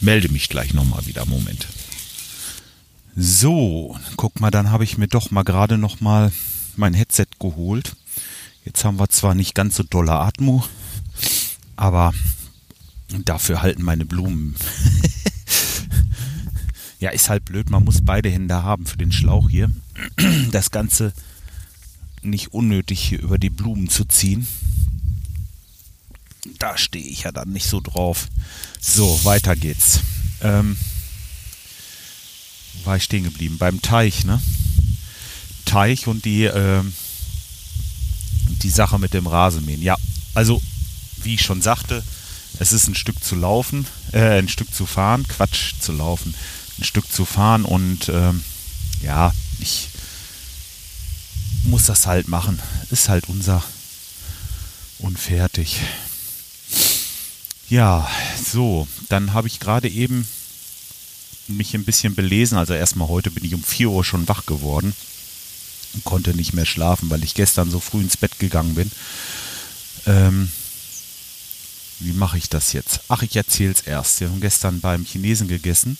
melde 0.00 0.28
mich 0.28 0.50
gleich 0.50 0.74
nochmal 0.74 1.06
wieder. 1.06 1.24
Moment. 1.24 1.66
So, 3.16 3.98
guck 4.16 4.38
mal, 4.38 4.50
dann 4.50 4.70
habe 4.70 4.84
ich 4.84 4.98
mir 4.98 5.08
doch 5.08 5.30
mal 5.30 5.44
gerade 5.44 5.78
nochmal 5.78 6.30
mein 6.76 6.92
Headset 6.92 7.26
geholt. 7.40 7.96
Jetzt 8.66 8.84
haben 8.84 9.00
wir 9.00 9.08
zwar 9.08 9.34
nicht 9.34 9.54
ganz 9.54 9.76
so 9.76 9.82
dolle 9.82 10.12
Atmo, 10.12 10.62
aber 11.76 12.12
dafür 13.24 13.62
halten 13.62 13.82
meine 13.82 14.04
Blumen. 14.04 14.56
ja, 17.00 17.10
ist 17.10 17.30
halt 17.30 17.46
blöd, 17.46 17.70
man 17.70 17.84
muss 17.84 18.04
beide 18.04 18.28
Hände 18.28 18.62
haben 18.62 18.84
für 18.84 18.98
den 18.98 19.10
Schlauch 19.10 19.48
hier. 19.48 19.70
Das 20.52 20.70
Ganze 20.70 21.14
nicht 22.22 22.52
unnötig 22.52 23.00
hier 23.00 23.20
über 23.20 23.38
die 23.38 23.50
Blumen 23.50 23.88
zu 23.88 24.04
ziehen. 24.04 24.46
Da 26.58 26.76
stehe 26.76 27.04
ich 27.04 27.22
ja 27.22 27.32
dann 27.32 27.52
nicht 27.52 27.66
so 27.66 27.80
drauf. 27.80 28.28
So, 28.80 29.24
weiter 29.24 29.54
geht's. 29.54 30.00
Ähm, 30.40 30.76
war 32.84 32.96
ich 32.96 33.04
stehen 33.04 33.24
geblieben? 33.24 33.58
Beim 33.58 33.80
Teich, 33.80 34.24
ne? 34.24 34.40
Teich 35.64 36.06
und 36.08 36.24
die, 36.24 36.44
ähm, 36.44 36.92
die 38.62 38.70
Sache 38.70 38.98
mit 38.98 39.14
dem 39.14 39.26
Rasenmähen. 39.26 39.82
Ja, 39.82 39.96
also, 40.34 40.60
wie 41.22 41.34
ich 41.34 41.42
schon 41.42 41.62
sagte, 41.62 42.02
es 42.58 42.72
ist 42.72 42.88
ein 42.88 42.94
Stück 42.94 43.22
zu 43.22 43.36
laufen, 43.36 43.86
äh, 44.12 44.38
ein 44.38 44.48
Stück 44.48 44.74
zu 44.74 44.86
fahren, 44.86 45.26
Quatsch, 45.28 45.74
zu 45.80 45.92
laufen. 45.92 46.34
ein 46.78 46.84
Stück 46.84 47.10
zu 47.10 47.24
fahren 47.24 47.64
und 47.64 48.08
ähm, 48.08 48.42
ja, 49.02 49.32
ich 49.60 49.88
muss 51.64 51.86
das 51.86 52.06
halt 52.06 52.28
machen. 52.28 52.60
Ist 52.90 53.08
halt 53.08 53.28
unser 53.28 53.62
und 54.98 55.18
fertig. 55.18 55.80
Ja, 57.68 58.08
so, 58.52 58.86
dann 59.08 59.32
habe 59.32 59.48
ich 59.48 59.60
gerade 59.60 59.88
eben 59.88 60.26
mich 61.48 61.74
ein 61.74 61.84
bisschen 61.84 62.14
belesen. 62.14 62.58
Also 62.58 62.74
erstmal 62.74 63.08
heute 63.08 63.30
bin 63.30 63.44
ich 63.44 63.54
um 63.54 63.62
4 63.62 63.90
Uhr 63.90 64.04
schon 64.04 64.28
wach 64.28 64.46
geworden 64.46 64.94
und 65.94 66.04
konnte 66.04 66.34
nicht 66.34 66.52
mehr 66.52 66.66
schlafen, 66.66 67.10
weil 67.10 67.24
ich 67.24 67.34
gestern 67.34 67.70
so 67.70 67.80
früh 67.80 68.00
ins 68.00 68.16
Bett 68.16 68.38
gegangen 68.38 68.74
bin. 68.74 68.90
Ähm, 70.06 70.50
wie 72.00 72.12
mache 72.12 72.38
ich 72.38 72.48
das 72.48 72.72
jetzt? 72.72 73.00
Ach, 73.08 73.22
ich 73.22 73.36
erzähle 73.36 73.72
es 73.72 73.82
erst. 73.82 74.20
Wir 74.20 74.28
haben 74.28 74.40
gestern 74.40 74.80
beim 74.80 75.04
Chinesen 75.04 75.48
gegessen, 75.48 75.98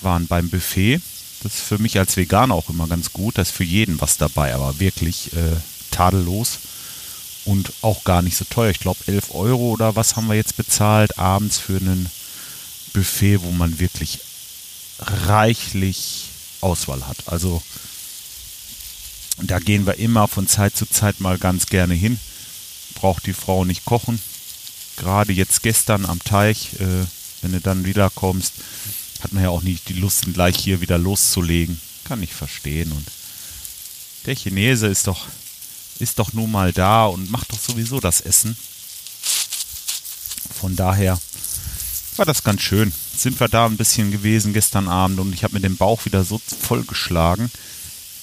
waren 0.00 0.26
beim 0.26 0.48
Buffet. 0.48 1.00
Das 1.42 1.54
ist 1.54 1.62
für 1.62 1.78
mich 1.78 1.98
als 1.98 2.16
Veganer 2.16 2.54
auch 2.54 2.68
immer 2.68 2.86
ganz 2.86 3.12
gut. 3.12 3.38
Da 3.38 3.42
ist 3.42 3.50
für 3.50 3.64
jeden 3.64 4.00
was 4.00 4.16
dabei, 4.16 4.54
aber 4.54 4.78
wirklich 4.78 5.32
äh, 5.32 5.56
tadellos 5.90 6.58
und 7.44 7.72
auch 7.82 8.04
gar 8.04 8.22
nicht 8.22 8.36
so 8.36 8.44
teuer. 8.48 8.70
Ich 8.70 8.80
glaube 8.80 9.00
11 9.06 9.34
Euro 9.34 9.70
oder 9.70 9.96
was 9.96 10.16
haben 10.16 10.28
wir 10.28 10.36
jetzt 10.36 10.56
bezahlt 10.56 11.18
abends 11.18 11.58
für 11.58 11.76
einen 11.76 12.08
Buffet, 12.92 13.42
wo 13.42 13.50
man 13.50 13.80
wirklich 13.80 14.20
reichlich 15.00 16.26
Auswahl 16.60 17.06
hat. 17.08 17.16
Also 17.26 17.62
da 19.38 19.58
gehen 19.58 19.86
wir 19.86 19.96
immer 19.98 20.28
von 20.28 20.46
Zeit 20.46 20.76
zu 20.76 20.86
Zeit 20.86 21.20
mal 21.20 21.38
ganz 21.38 21.66
gerne 21.66 21.94
hin. 21.94 22.20
Braucht 22.94 23.26
die 23.26 23.32
Frau 23.32 23.64
nicht 23.64 23.84
kochen. 23.84 24.20
Gerade 24.96 25.32
jetzt 25.32 25.62
gestern 25.62 26.06
am 26.06 26.22
Teich, 26.22 26.74
äh, 26.74 27.06
wenn 27.40 27.52
du 27.52 27.60
dann 27.60 27.84
wiederkommst, 27.84 28.52
hat 29.22 29.32
man 29.32 29.42
ja 29.42 29.50
auch 29.50 29.62
nicht 29.62 29.88
die 29.88 29.94
Lust, 29.94 30.24
gleich 30.32 30.56
hier 30.56 30.80
wieder 30.80 30.98
loszulegen. 30.98 31.80
Kann 32.04 32.22
ich 32.22 32.34
verstehen. 32.34 32.92
Und 32.92 33.06
der 34.26 34.34
Chinese 34.36 34.86
ist 34.88 35.06
doch, 35.06 35.26
ist 35.98 36.18
doch 36.18 36.32
nun 36.32 36.50
mal 36.50 36.72
da 36.72 37.06
und 37.06 37.30
macht 37.30 37.52
doch 37.52 37.60
sowieso 37.60 38.00
das 38.00 38.20
Essen. 38.20 38.56
Von 40.60 40.76
daher 40.76 41.20
war 42.16 42.26
das 42.26 42.42
ganz 42.42 42.62
schön. 42.62 42.92
Sind 43.16 43.38
wir 43.40 43.48
da 43.48 43.66
ein 43.66 43.76
bisschen 43.76 44.10
gewesen 44.10 44.52
gestern 44.52 44.88
Abend 44.88 45.20
und 45.20 45.32
ich 45.32 45.44
habe 45.44 45.54
mir 45.54 45.60
den 45.60 45.76
Bauch 45.76 46.04
wieder 46.04 46.24
so 46.24 46.40
vollgeschlagen, 46.60 47.50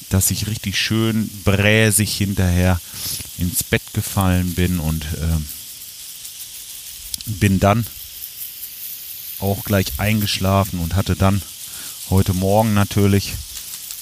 dass 0.09 0.31
ich 0.31 0.47
richtig 0.47 0.79
schön 0.79 1.29
bräsig 1.43 2.15
hinterher 2.15 2.81
ins 3.37 3.63
Bett 3.63 3.81
gefallen 3.93 4.53
bin 4.55 4.79
und 4.79 5.03
äh, 5.05 5.37
bin 7.25 7.59
dann 7.59 7.85
auch 9.39 9.63
gleich 9.63 9.99
eingeschlafen 9.99 10.79
und 10.79 10.95
hatte 10.95 11.15
dann 11.15 11.41
heute 12.09 12.33
Morgen 12.33 12.73
natürlich 12.73 13.33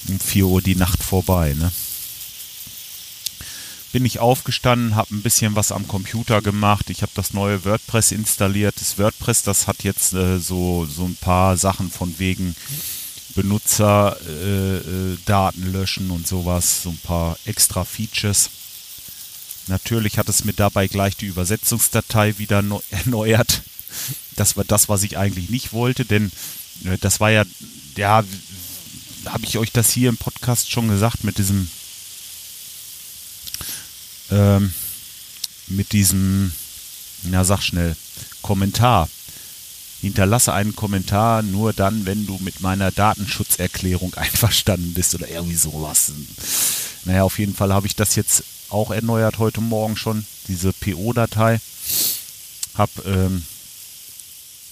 um 0.08 0.18
4 0.18 0.46
Uhr 0.46 0.62
die 0.62 0.76
Nacht 0.76 1.02
vorbei. 1.02 1.54
Ne? 1.54 1.70
bin 3.92 4.04
ich 4.04 4.18
aufgestanden, 4.18 4.96
habe 4.96 5.14
ein 5.14 5.22
bisschen 5.22 5.56
was 5.56 5.72
am 5.72 5.88
Computer 5.88 6.42
gemacht. 6.42 6.90
Ich 6.90 7.02
habe 7.02 7.12
das 7.14 7.32
neue 7.32 7.64
WordPress 7.64 8.12
installiert. 8.12 8.74
Das 8.80 8.98
WordPress, 8.98 9.42
das 9.42 9.66
hat 9.66 9.82
jetzt 9.82 10.12
äh, 10.12 10.38
so, 10.38 10.86
so 10.86 11.04
ein 11.04 11.16
paar 11.16 11.56
Sachen 11.56 11.90
von 11.90 12.18
wegen 12.18 12.54
Benutzerdaten 13.34 14.22
äh, 15.62 15.66
äh, 15.66 15.70
löschen 15.70 16.10
und 16.10 16.26
sowas, 16.26 16.82
so 16.82 16.90
ein 16.90 16.98
paar 16.98 17.38
extra 17.44 17.84
Features. 17.84 18.50
Natürlich 19.68 20.18
hat 20.18 20.28
es 20.28 20.44
mir 20.44 20.54
dabei 20.54 20.86
gleich 20.86 21.16
die 21.16 21.26
Übersetzungsdatei 21.26 22.38
wieder 22.38 22.62
erneuert. 22.90 23.62
Das 24.38 24.56
war 24.56 24.64
das, 24.64 24.88
was 24.88 25.02
ich 25.02 25.18
eigentlich 25.18 25.50
nicht 25.50 25.72
wollte, 25.72 26.04
denn 26.04 26.30
äh, 26.84 26.98
das 26.98 27.20
war 27.20 27.30
ja, 27.30 27.44
ja, 27.96 28.24
habe 29.24 29.44
ich 29.44 29.58
euch 29.58 29.72
das 29.72 29.90
hier 29.90 30.08
im 30.08 30.16
Podcast 30.16 30.70
schon 30.70 30.88
gesagt 30.88 31.24
mit 31.24 31.38
diesem 31.38 31.68
ähm, 34.30 34.72
mit 35.66 35.92
diesem, 35.92 36.52
na 37.24 37.44
sag 37.44 37.62
schnell, 37.62 37.96
Kommentar. 38.42 39.08
Hinterlasse 40.00 40.52
einen 40.52 40.76
Kommentar 40.76 41.42
nur 41.42 41.72
dann, 41.72 42.06
wenn 42.06 42.24
du 42.24 42.38
mit 42.40 42.60
meiner 42.60 42.92
Datenschutzerklärung 42.92 44.14
einverstanden 44.16 44.94
bist 44.94 45.14
oder 45.14 45.28
irgendwie 45.28 45.56
sowas. 45.56 46.12
Naja, 47.04 47.24
auf 47.24 47.38
jeden 47.38 47.54
Fall 47.54 47.72
habe 47.72 47.86
ich 47.86 47.96
das 47.96 48.14
jetzt 48.14 48.44
auch 48.68 48.90
erneuert 48.90 49.38
heute 49.38 49.60
Morgen 49.60 49.96
schon, 49.96 50.24
diese 50.46 50.72
PO-Datei. 50.72 51.60
Habe 52.74 53.02
ähm, 53.06 53.42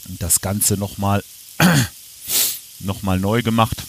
das 0.09 0.41
Ganze 0.41 0.77
nochmal 0.77 1.23
noch 2.81 3.03
mal 3.03 3.19
neu 3.19 3.43
gemacht 3.43 3.83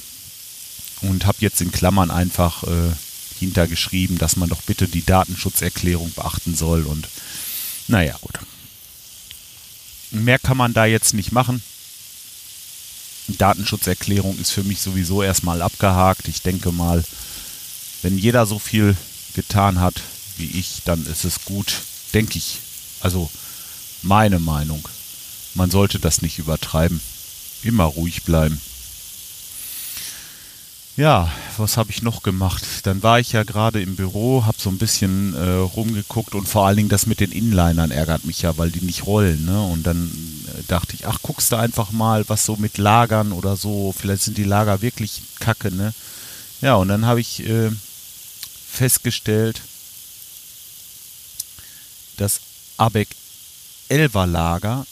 und 1.02 1.26
habe 1.26 1.38
jetzt 1.42 1.62
in 1.62 1.72
Klammern 1.72 2.12
einfach 2.12 2.64
äh, 2.64 2.92
hintergeschrieben, 3.40 4.18
dass 4.18 4.36
man 4.36 4.50
doch 4.50 4.62
bitte 4.64 4.88
die 4.88 5.06
Datenschutzerklärung 5.06 6.12
beachten 6.12 6.56
soll. 6.56 6.84
Und 6.84 7.08
naja, 7.88 8.16
gut. 8.22 8.40
Mehr 10.12 10.40
kann 10.40 10.58
man 10.58 10.74
da 10.74 10.86
jetzt 10.86 11.14
nicht 11.14 11.32
machen. 11.32 11.62
Datenschutzerklärung 13.28 14.40
ist 14.40 14.52
für 14.52 14.64
mich 14.64 14.82
sowieso 14.82 15.22
erstmal 15.22 15.62
abgehakt. 15.62 16.28
Ich 16.28 16.42
denke 16.42 16.72
mal, 16.72 17.04
wenn 18.02 18.18
jeder 18.18 18.46
so 18.46 18.58
viel 18.58 18.96
getan 19.36 19.82
hat 19.82 20.02
wie 20.38 20.46
ich, 20.46 20.82
dann 20.86 21.06
ist 21.08 21.26
es 21.26 21.46
gut, 21.46 21.82
denke 22.14 22.38
ich. 22.38 22.60
Also 23.02 23.30
meine 24.02 24.40
Meinung. 24.40 24.88
Man 25.58 25.72
sollte 25.72 25.98
das 25.98 26.22
nicht 26.22 26.38
übertreiben. 26.38 27.02
Immer 27.64 27.86
ruhig 27.86 28.24
bleiben. 28.24 28.62
Ja, 30.96 31.32
was 31.58 31.78
habe 31.78 31.90
ich 31.90 32.04
noch 32.04 32.22
gemacht? 32.22 32.64
Dann 32.84 33.02
war 33.02 33.20
ich 33.20 33.32
ja 33.32 33.44
gerade 33.44 33.82
im 33.82 33.96
Büro, 33.96 34.46
habe 34.46 34.58
so 34.60 34.70
ein 34.70 34.78
bisschen 34.78 35.34
äh, 35.34 35.58
rumgeguckt 35.58 36.36
und 36.36 36.48
vor 36.48 36.68
allen 36.68 36.78
Dingen 36.78 36.90
das 36.90 37.08
mit 37.08 37.20
den 37.20 37.32
Inlinern 37.32 37.92
ärgert 37.92 38.26
mich 38.26 38.44
ja, 38.44 38.58
weil 38.58 38.70
die 38.70 38.86
nicht 38.86 39.08
rollen. 39.08 39.46
Ne? 39.46 39.62
Und 39.62 39.84
dann 39.84 40.12
äh, 40.48 40.64
dachte 40.68 40.94
ich, 40.94 41.08
ach, 41.08 41.20
guckst 41.24 41.52
du 41.52 41.56
einfach 41.56 41.92
mal, 41.92 42.28
was 42.30 42.46
so 42.46 42.56
mit 42.56 42.78
Lagern 42.78 43.32
oder 43.32 43.56
so, 43.58 43.94
vielleicht 43.98 44.24
sind 44.24 44.38
die 44.38 44.44
Lager 44.44 44.82
wirklich 44.84 45.22
kacke. 45.40 45.72
Ne? 45.72 45.94
Ja, 46.62 46.76
und 46.76 46.88
dann 46.88 47.06
habe 47.06 47.20
ich 47.20 47.48
äh, 47.48 47.72
festgestellt, 48.70 49.62
dass 52.18 52.42
ABEC 52.78 53.08
Elva 53.90 54.26
Lager 54.26 54.86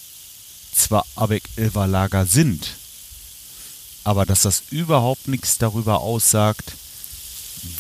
zwar 0.76 1.06
ABEC 1.16 1.44
Elva 1.56 1.86
Lager 1.86 2.26
sind, 2.26 2.76
aber 4.04 4.26
dass 4.26 4.44
das 4.44 4.64
überhaupt 4.70 5.28
nichts 5.28 5.58
darüber 5.58 6.02
aussagt, 6.02 6.74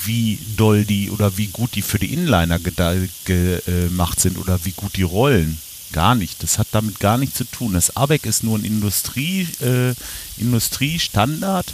wie 0.05 0.39
doll 0.57 0.83
die 0.85 1.11
oder 1.11 1.37
wie 1.37 1.47
gut 1.47 1.75
die 1.75 1.81
für 1.81 1.99
die 1.99 2.13
Inliner 2.13 2.59
gemacht 2.59 4.19
sind 4.19 4.37
oder 4.37 4.63
wie 4.65 4.71
gut 4.71 4.95
die 4.95 5.03
rollen. 5.03 5.59
Gar 5.91 6.15
nicht. 6.15 6.41
Das 6.41 6.57
hat 6.57 6.67
damit 6.71 6.99
gar 6.99 7.17
nichts 7.17 7.37
zu 7.37 7.45
tun. 7.45 7.73
Das 7.73 7.95
ABEC 7.95 8.25
ist 8.25 8.43
nur 8.43 8.57
ein 8.57 8.65
Industrie, 8.65 9.47
äh, 9.61 9.93
Industriestandard, 10.37 11.67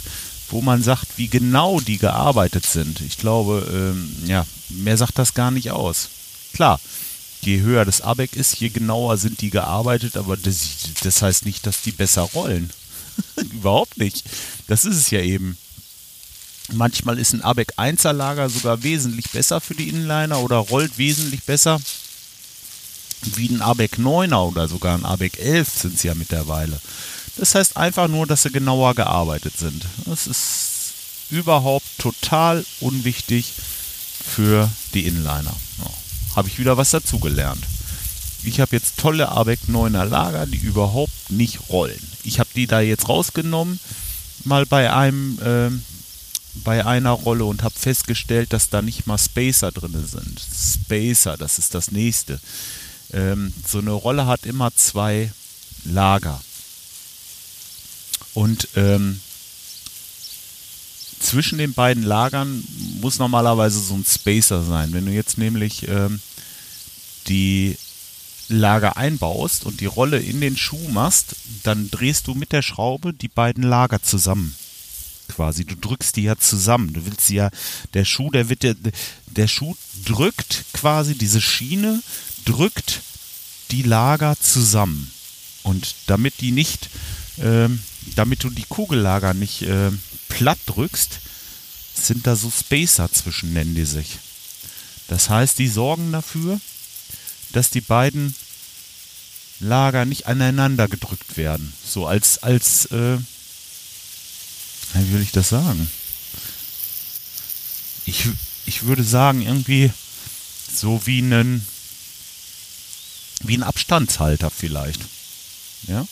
wo 0.50 0.60
man 0.60 0.82
sagt, 0.82 1.16
wie 1.16 1.28
genau 1.28 1.80
die 1.80 1.96
gearbeitet 1.96 2.66
sind. 2.66 3.00
Ich 3.00 3.16
glaube, 3.16 3.66
ähm, 3.72 4.14
ja, 4.26 4.46
mehr 4.68 4.98
sagt 4.98 5.18
das 5.18 5.32
gar 5.32 5.50
nicht 5.50 5.70
aus. 5.70 6.10
Klar, 6.52 6.78
je 7.42 7.60
höher 7.60 7.84
das 7.84 8.00
ABEC 8.00 8.34
ist, 8.36 8.60
je 8.60 8.68
genauer 8.68 9.18
sind 9.18 9.40
die 9.40 9.50
gearbeitet, 9.50 10.16
aber 10.16 10.36
das, 10.36 10.58
das 11.02 11.22
heißt 11.22 11.44
nicht, 11.44 11.66
dass 11.66 11.82
die 11.82 11.92
besser 11.92 12.22
rollen. 12.22 12.70
Überhaupt 13.52 13.98
nicht. 13.98 14.24
Das 14.68 14.84
ist 14.84 14.96
es 14.96 15.10
ja 15.10 15.20
eben. 15.20 15.56
Manchmal 16.72 17.18
ist 17.18 17.32
ein 17.32 17.42
ABEC 17.42 17.74
1er 17.76 18.12
Lager 18.12 18.48
sogar 18.48 18.82
wesentlich 18.82 19.30
besser 19.30 19.60
für 19.60 19.74
die 19.74 19.88
Inliner 19.88 20.40
oder 20.40 20.56
rollt 20.56 20.96
wesentlich 20.96 21.42
besser 21.42 21.80
wie 23.36 23.48
ein 23.48 23.62
ABEC 23.62 23.98
9er 23.98 24.48
oder 24.48 24.68
sogar 24.68 24.96
ein 24.96 25.04
ABEC 25.04 25.38
11 25.38 25.68
sind 25.68 25.98
sie 25.98 26.08
ja 26.08 26.14
mittlerweile. 26.14 26.80
Das 27.36 27.54
heißt 27.54 27.76
einfach 27.76 28.08
nur, 28.08 28.26
dass 28.26 28.42
sie 28.42 28.50
genauer 28.50 28.94
gearbeitet 28.94 29.56
sind. 29.58 29.84
Das 30.04 30.26
ist 30.26 30.92
überhaupt 31.30 31.86
total 31.98 32.64
unwichtig 32.80 33.52
für 34.34 34.70
die 34.94 35.06
Inliner. 35.06 35.54
Ja, 35.78 35.90
Habe 36.34 36.48
ich 36.48 36.58
wieder 36.58 36.76
was 36.76 36.90
dazugelernt. 36.90 37.64
Ich 38.44 38.60
habe 38.60 38.74
jetzt 38.74 38.98
tolle 38.98 39.28
ABEC 39.28 39.60
9er 39.68 40.04
Lager, 40.04 40.46
die 40.46 40.58
überhaupt 40.58 41.30
nicht 41.30 41.68
rollen. 41.68 42.00
Ich 42.24 42.40
habe 42.40 42.50
die 42.54 42.66
da 42.66 42.80
jetzt 42.80 43.08
rausgenommen, 43.08 43.78
mal 44.44 44.66
bei 44.66 44.92
einem, 44.92 45.38
äh, 45.40 45.70
bei 46.64 46.84
einer 46.84 47.10
Rolle 47.12 47.44
und 47.44 47.62
habe 47.62 47.78
festgestellt, 47.78 48.52
dass 48.52 48.68
da 48.68 48.82
nicht 48.82 49.06
mal 49.06 49.18
Spacer 49.18 49.70
drin 49.70 50.06
sind. 50.06 50.40
Spacer, 50.40 51.36
das 51.36 51.58
ist 51.58 51.74
das 51.74 51.92
nächste. 51.92 52.40
Ähm, 53.12 53.52
so 53.66 53.78
eine 53.78 53.92
Rolle 53.92 54.26
hat 54.26 54.44
immer 54.44 54.74
zwei 54.74 55.30
Lager. 55.84 56.40
Und 58.34 58.68
ähm, 58.76 59.20
zwischen 61.22 61.58
den 61.58 61.72
beiden 61.72 62.02
Lagern 62.02 62.64
muss 63.00 63.18
normalerweise 63.18 63.80
so 63.80 63.94
ein 63.94 64.04
Spacer 64.04 64.62
sein. 64.62 64.92
Wenn 64.92 65.06
du 65.06 65.12
jetzt 65.12 65.38
nämlich 65.38 65.88
ähm, 65.88 66.20
die 67.28 67.76
Lager 68.48 68.96
einbaust 68.96 69.64
und 69.64 69.80
die 69.80 69.86
Rolle 69.86 70.18
in 70.18 70.40
den 70.40 70.56
Schuh 70.56 70.88
machst, 70.88 71.36
dann 71.62 71.90
drehst 71.90 72.26
du 72.26 72.34
mit 72.34 72.52
der 72.52 72.62
Schraube 72.62 73.14
die 73.14 73.28
beiden 73.28 73.62
Lager 73.62 74.02
zusammen. 74.02 74.54
Quasi. 75.28 75.64
Du 75.64 75.76
drückst 75.76 76.16
die 76.16 76.24
ja 76.24 76.36
zusammen. 76.36 76.92
Du 76.92 77.06
willst 77.06 77.26
sie 77.26 77.36
ja, 77.36 77.50
der 77.94 78.04
Schuh, 78.04 78.30
der 78.30 78.48
wird 78.48 78.64
der, 78.64 78.74
der 79.26 79.48
Schuh 79.48 79.74
drückt 80.04 80.64
quasi 80.74 81.14
diese 81.14 81.40
Schiene, 81.40 82.02
drückt 82.44 83.00
die 83.70 83.82
Lager 83.82 84.36
zusammen. 84.38 85.10
Und 85.62 85.94
damit 86.08 86.40
die 86.40 86.50
nicht, 86.50 86.90
ähm, 87.38 87.80
damit 88.16 88.44
du 88.44 88.50
die 88.50 88.66
Kugellager 88.68 89.32
nicht 89.32 89.62
äh, 89.62 89.90
platt 90.32 90.58
drückst, 90.66 91.18
sind 91.94 92.26
da 92.26 92.36
so 92.36 92.50
Spacer 92.50 93.12
zwischen, 93.12 93.52
nennen 93.52 93.74
die 93.74 93.84
sich. 93.84 94.18
Das 95.08 95.28
heißt, 95.28 95.58
die 95.58 95.68
sorgen 95.68 96.10
dafür, 96.10 96.58
dass 97.52 97.70
die 97.70 97.82
beiden 97.82 98.34
Lager 99.60 100.06
nicht 100.06 100.26
aneinander 100.26 100.88
gedrückt 100.88 101.36
werden. 101.36 101.72
So 101.86 102.06
als, 102.06 102.38
als, 102.38 102.86
äh, 102.86 103.18
wie 104.94 105.12
will 105.12 105.22
ich 105.22 105.32
das 105.32 105.50
sagen? 105.50 105.90
Ich, 108.06 108.26
ich 108.66 108.84
würde 108.84 109.04
sagen, 109.04 109.42
irgendwie 109.42 109.92
so 110.74 111.06
wie 111.06 111.18
einen, 111.18 111.64
wie 113.42 113.56
ein 113.56 113.62
Abstandshalter 113.62 114.50
vielleicht. 114.50 115.00
Ja. 115.86 116.06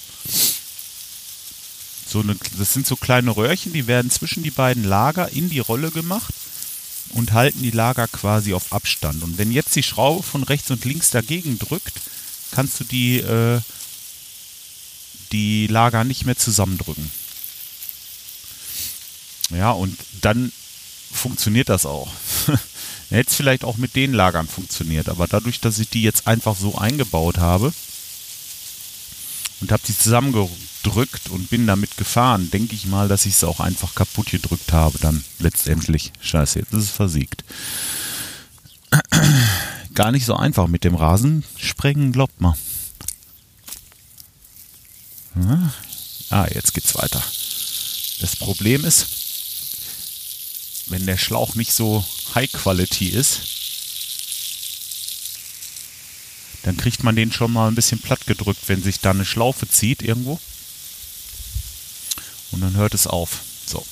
So 2.10 2.20
eine, 2.20 2.36
das 2.58 2.72
sind 2.72 2.86
so 2.86 2.96
kleine 2.96 3.36
Röhrchen, 3.36 3.72
die 3.72 3.86
werden 3.86 4.10
zwischen 4.10 4.42
die 4.42 4.50
beiden 4.50 4.82
Lager 4.82 5.30
in 5.30 5.48
die 5.48 5.60
Rolle 5.60 5.92
gemacht 5.92 6.34
und 7.10 7.32
halten 7.32 7.62
die 7.62 7.70
Lager 7.70 8.08
quasi 8.08 8.52
auf 8.52 8.72
Abstand. 8.72 9.22
Und 9.22 9.38
wenn 9.38 9.52
jetzt 9.52 9.76
die 9.76 9.82
Schraube 9.82 10.22
von 10.22 10.42
rechts 10.42 10.70
und 10.70 10.84
links 10.84 11.10
dagegen 11.10 11.58
drückt, 11.58 12.00
kannst 12.50 12.80
du 12.80 12.84
die, 12.84 13.18
äh, 13.18 13.60
die 15.30 15.68
Lager 15.68 16.02
nicht 16.02 16.26
mehr 16.26 16.36
zusammendrücken. 16.36 17.10
Ja, 19.50 19.70
und 19.70 19.96
dann 20.20 20.52
funktioniert 21.12 21.68
das 21.68 21.86
auch. 21.86 22.10
Hätte 23.10 23.30
es 23.30 23.36
vielleicht 23.36 23.64
auch 23.64 23.76
mit 23.76 23.96
den 23.96 24.12
Lagern 24.12 24.46
funktioniert, 24.46 25.08
aber 25.08 25.26
dadurch, 25.26 25.60
dass 25.60 25.78
ich 25.78 25.88
die 25.88 26.02
jetzt 26.02 26.26
einfach 26.28 26.56
so 26.56 26.76
eingebaut 26.76 27.38
habe 27.38 27.72
und 29.60 29.72
habe 29.72 29.82
die 29.86 29.96
zusammengedrückt 30.80 31.28
und 31.30 31.50
bin 31.50 31.66
damit 31.66 31.96
gefahren, 31.96 32.50
denke 32.50 32.74
ich 32.74 32.86
mal, 32.86 33.08
dass 33.08 33.26
ich 33.26 33.34
es 33.34 33.44
auch 33.44 33.60
einfach 33.60 33.94
kaputt 33.94 34.30
gedrückt 34.30 34.72
habe 34.72 34.98
dann 34.98 35.24
letztendlich. 35.38 36.12
Scheiße, 36.20 36.58
jetzt 36.58 36.72
ist 36.72 36.84
es 36.84 36.90
versiegt. 36.90 37.44
Gar 39.94 40.12
nicht 40.12 40.24
so 40.24 40.36
einfach 40.36 40.66
mit 40.68 40.84
dem 40.84 40.94
Rasen 40.94 41.44
sprengen, 41.56 42.12
glaubt 42.12 42.40
man. 42.40 42.54
Ah, 46.30 46.46
jetzt 46.52 46.74
geht's 46.74 46.94
weiter. 46.94 47.22
Das 48.20 48.36
Problem 48.36 48.84
ist, 48.84 49.06
wenn 50.86 51.06
der 51.06 51.16
Schlauch 51.16 51.54
nicht 51.54 51.72
so 51.72 52.04
High 52.34 52.50
Quality 52.50 53.08
ist, 53.08 53.40
dann 56.62 56.76
kriegt 56.76 57.02
man 57.02 57.16
den 57.16 57.32
schon 57.32 57.52
mal 57.52 57.68
ein 57.68 57.74
bisschen 57.74 58.00
platt 58.00 58.26
gedrückt, 58.26 58.60
wenn 58.66 58.82
sich 58.82 59.00
da 59.00 59.10
eine 59.10 59.24
Schlaufe 59.24 59.68
zieht 59.68 60.02
irgendwo. 60.02 60.38
Und 62.52 62.60
dann 62.60 62.74
hört 62.74 62.94
es 62.94 63.06
auf. 63.06 63.40
So, 63.66 63.84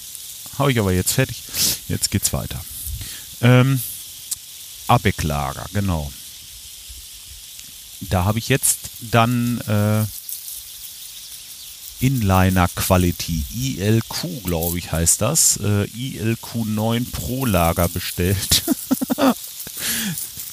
habe 0.58 0.72
ich 0.72 0.78
aber 0.78 0.92
jetzt 0.92 1.12
fertig. 1.12 1.42
Jetzt 1.88 2.10
geht's 2.10 2.32
weiter. 2.32 2.60
Ähm, 3.40 3.80
Abecklager, 4.86 5.66
genau. 5.72 6.12
Da 8.00 8.24
habe 8.24 8.38
ich 8.38 8.48
jetzt 8.48 8.78
dann 9.00 9.60
äh, 9.62 10.04
Inliner 12.00 12.68
Quality, 12.68 13.44
ILQ, 13.54 14.44
glaube 14.44 14.78
ich, 14.78 14.92
heißt 14.92 15.20
das. 15.20 15.58
Äh, 15.58 15.84
ILQ 15.86 16.64
9 16.64 17.10
Pro 17.10 17.44
Lager 17.44 17.88
bestellt. 17.88 18.62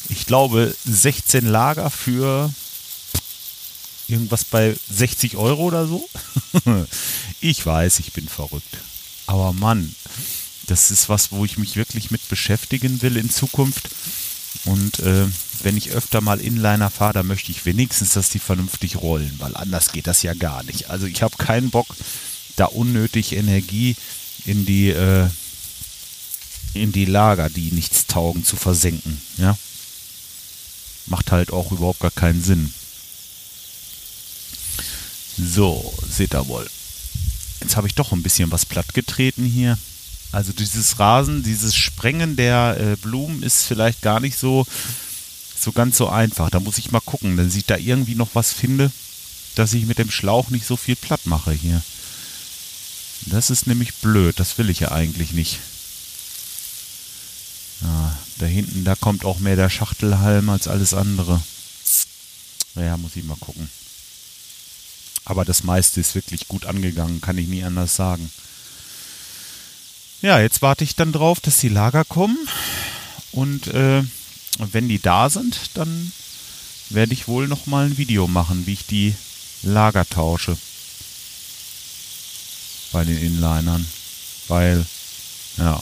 ich 0.09 0.25
glaube, 0.25 0.75
16 0.85 1.45
Lager 1.45 1.91
für 1.91 2.51
irgendwas 4.07 4.45
bei 4.45 4.75
60 4.89 5.37
Euro 5.37 5.63
oder 5.63 5.87
so. 5.87 6.07
ich 7.41 7.65
weiß, 7.65 7.99
ich 7.99 8.13
bin 8.13 8.27
verrückt. 8.27 8.77
Aber 9.27 9.53
Mann, 9.53 9.95
das 10.67 10.91
ist 10.91 11.09
was, 11.09 11.31
wo 11.31 11.45
ich 11.45 11.57
mich 11.57 11.75
wirklich 11.75 12.11
mit 12.11 12.27
beschäftigen 12.29 13.01
will 13.01 13.17
in 13.17 13.29
Zukunft. 13.29 13.89
Und 14.65 14.99
äh, 14.99 15.27
wenn 15.61 15.77
ich 15.77 15.91
öfter 15.91 16.21
mal 16.21 16.39
Inliner 16.39 16.89
fahre, 16.89 17.13
dann 17.13 17.27
möchte 17.27 17.51
ich 17.51 17.65
wenigstens, 17.65 18.13
dass 18.13 18.29
die 18.29 18.39
vernünftig 18.39 18.97
rollen, 18.97 19.33
weil 19.37 19.55
anders 19.55 19.91
geht 19.91 20.07
das 20.07 20.23
ja 20.23 20.33
gar 20.33 20.63
nicht. 20.63 20.89
Also 20.89 21.05
ich 21.05 21.21
habe 21.21 21.37
keinen 21.37 21.69
Bock, 21.69 21.87
da 22.55 22.65
unnötig 22.65 23.33
Energie 23.33 23.95
in 24.45 24.65
die 24.65 24.89
äh, 24.89 25.27
in 26.73 26.91
die 26.91 27.05
Lager, 27.05 27.49
die 27.49 27.71
nichts 27.71 28.05
taugen, 28.07 28.43
zu 28.43 28.57
versenken. 28.57 29.21
Ja, 29.37 29.57
macht 31.05 31.31
halt 31.31 31.51
auch 31.51 31.71
überhaupt 31.71 31.99
gar 31.99 32.11
keinen 32.11 32.43
Sinn. 32.43 32.73
So, 35.37 35.93
seht 36.09 36.33
ihr 36.33 36.47
wohl. 36.47 36.69
Jetzt 37.61 37.75
habe 37.75 37.87
ich 37.87 37.95
doch 37.95 38.11
ein 38.11 38.23
bisschen 38.23 38.51
was 38.51 38.65
plattgetreten 38.65 39.45
hier. 39.45 39.77
Also 40.31 40.53
dieses 40.53 40.99
Rasen, 40.99 41.43
dieses 41.43 41.75
Sprengen 41.75 42.35
der 42.35 42.77
äh, 42.79 42.95
Blumen 42.97 43.43
ist 43.43 43.63
vielleicht 43.63 44.01
gar 44.01 44.19
nicht 44.19 44.37
so, 44.37 44.65
so 45.59 45.71
ganz 45.71 45.97
so 45.97 46.09
einfach. 46.09 46.49
Da 46.49 46.59
muss 46.59 46.77
ich 46.77 46.91
mal 46.91 47.01
gucken, 47.01 47.37
dass 47.37 47.55
ich 47.55 47.65
da 47.65 47.77
irgendwie 47.77 48.15
noch 48.15 48.29
was 48.33 48.51
finde, 48.51 48.91
dass 49.55 49.73
ich 49.73 49.85
mit 49.85 49.97
dem 49.97 50.11
Schlauch 50.11 50.49
nicht 50.49 50.65
so 50.65 50.75
viel 50.77 50.95
platt 50.95 51.25
mache 51.25 51.51
hier. 51.51 51.81
Das 53.27 53.49
ist 53.49 53.65
nämlich 53.65 53.93
blöd, 53.95 54.39
das 54.39 54.57
will 54.57 54.69
ich 54.69 54.81
ja 54.81 54.91
eigentlich 54.91 55.31
nicht. 55.31 55.59
Ja, 57.81 58.17
da 58.39 58.45
hinten, 58.45 58.83
da 58.83 58.95
kommt 58.95 59.25
auch 59.25 59.39
mehr 59.39 59.55
der 59.55 59.69
Schachtelhalm 59.69 60.49
als 60.49 60.67
alles 60.67 60.93
andere. 60.93 61.41
Ja, 62.75 62.97
muss 62.97 63.15
ich 63.15 63.23
mal 63.23 63.37
gucken. 63.37 63.69
Aber 65.25 65.43
das 65.43 65.63
meiste 65.63 65.99
ist 65.99 66.15
wirklich 66.15 66.47
gut 66.47 66.65
angegangen, 66.65 67.21
kann 67.21 67.37
ich 67.37 67.47
nie 67.47 67.63
anders 67.63 67.95
sagen. 67.95 68.31
Ja, 70.21 70.39
jetzt 70.39 70.61
warte 70.61 70.83
ich 70.83 70.95
dann 70.95 71.11
drauf, 71.11 71.39
dass 71.39 71.57
die 71.57 71.69
Lager 71.69 72.05
kommen. 72.05 72.37
Und 73.31 73.67
äh, 73.67 74.03
wenn 74.59 74.87
die 74.87 74.99
da 74.99 75.29
sind, 75.29 75.57
dann 75.73 76.11
werde 76.89 77.13
ich 77.13 77.27
wohl 77.27 77.47
noch 77.47 77.65
mal 77.65 77.85
ein 77.85 77.97
Video 77.97 78.27
machen, 78.27 78.65
wie 78.65 78.73
ich 78.73 78.85
die 78.85 79.15
Lager 79.63 80.07
tausche. 80.07 80.57
Bei 82.91 83.03
den 83.03 83.17
Inlinern. 83.17 83.85
Weil, 84.47 84.85
ja, 85.57 85.81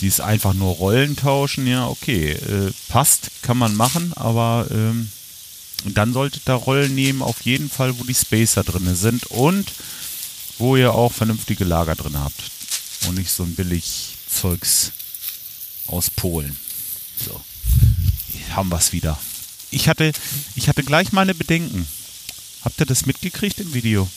die 0.00 0.08
ist 0.08 0.20
einfach 0.20 0.52
nur 0.52 0.74
Rollen 0.74 1.16
tauschen, 1.16 1.66
ja, 1.66 1.86
okay, 1.86 2.32
äh, 2.32 2.72
passt, 2.88 3.30
kann 3.42 3.56
man 3.56 3.76
machen, 3.76 4.12
aber 4.14 4.66
ähm, 4.70 5.10
dann 5.84 6.12
solltet 6.12 6.48
ihr 6.48 6.54
Rollen 6.54 6.94
nehmen, 6.94 7.22
auf 7.22 7.42
jeden 7.42 7.68
Fall, 7.68 7.98
wo 7.98 8.04
die 8.04 8.14
Spacer 8.14 8.62
drin 8.62 8.94
sind 8.94 9.26
und 9.26 9.72
wo 10.58 10.76
ihr 10.76 10.94
auch 10.94 11.12
vernünftige 11.12 11.64
Lager 11.64 11.96
drin 11.96 12.18
habt 12.18 12.40
und 13.06 13.16
nicht 13.16 13.30
so 13.30 13.42
ein 13.42 13.54
billig 13.54 14.16
Zeugs 14.28 14.92
aus 15.86 16.10
Polen. 16.10 16.56
So, 17.24 17.40
haben 18.54 18.68
wir 18.68 18.78
es 18.78 18.92
wieder. 18.92 19.18
Ich 19.70 19.88
hatte, 19.88 20.12
ich 20.54 20.68
hatte 20.68 20.84
gleich 20.84 21.12
meine 21.12 21.34
Bedenken. 21.34 21.86
Habt 22.62 22.78
ihr 22.78 22.86
das 22.86 23.06
mitgekriegt 23.06 23.58
im 23.58 23.74
Video? 23.74 24.08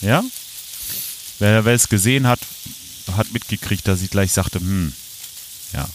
Ja? 0.00 0.22
Wer, 1.38 1.64
wer 1.64 1.74
es 1.74 1.88
gesehen 1.88 2.26
hat, 2.26 2.40
hat 3.16 3.32
mitgekriegt, 3.32 3.86
dass 3.88 4.02
ich 4.02 4.10
gleich 4.10 4.32
sagte, 4.32 4.60
hm, 4.60 4.92
ja, 5.72 5.88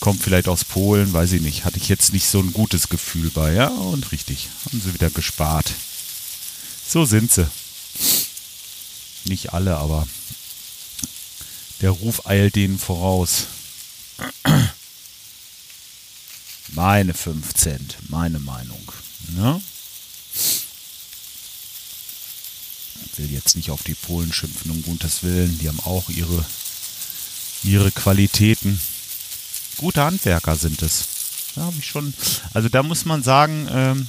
kommt 0.00 0.22
vielleicht 0.22 0.48
aus 0.48 0.64
Polen, 0.64 1.12
weiß 1.12 1.32
ich 1.32 1.42
nicht. 1.42 1.64
Hatte 1.64 1.78
ich 1.78 1.88
jetzt 1.88 2.12
nicht 2.12 2.26
so 2.26 2.40
ein 2.40 2.52
gutes 2.52 2.88
Gefühl 2.88 3.30
bei, 3.30 3.52
ja? 3.52 3.68
Und 3.68 4.12
richtig, 4.12 4.48
haben 4.66 4.80
sie 4.80 4.94
wieder 4.94 5.10
gespart. 5.10 5.72
So 6.86 7.04
sind 7.04 7.32
sie. 7.32 7.48
Nicht 9.24 9.52
alle, 9.52 9.76
aber 9.76 10.06
der 11.80 11.90
Ruf 11.90 12.26
eilt 12.26 12.56
denen 12.56 12.78
voraus. 12.78 13.46
Meine 16.68 17.14
5 17.14 17.54
Cent, 17.54 17.96
meine 18.08 18.38
Meinung. 18.40 18.92
Ne? 19.28 19.60
Ich 23.04 23.18
will 23.18 23.30
jetzt 23.32 23.56
nicht 23.56 23.70
auf 23.70 23.82
die 23.82 23.94
Polen 23.94 24.32
schimpfen, 24.32 24.70
um 24.70 24.82
Gottes 24.82 25.22
Willen. 25.22 25.58
Die 25.58 25.68
haben 25.68 25.80
auch 25.80 26.08
ihre, 26.08 26.44
ihre 27.64 27.90
Qualitäten. 27.90 28.80
Gute 29.78 30.02
Handwerker 30.02 30.56
sind 30.56 30.82
es. 30.82 31.04
Da 31.54 31.62
habe 31.62 31.76
ich 31.78 31.86
schon. 31.86 32.12
Also 32.54 32.68
da 32.68 32.82
muss 32.82 33.04
man 33.04 33.22
sagen, 33.22 33.66
ähm, 33.70 34.06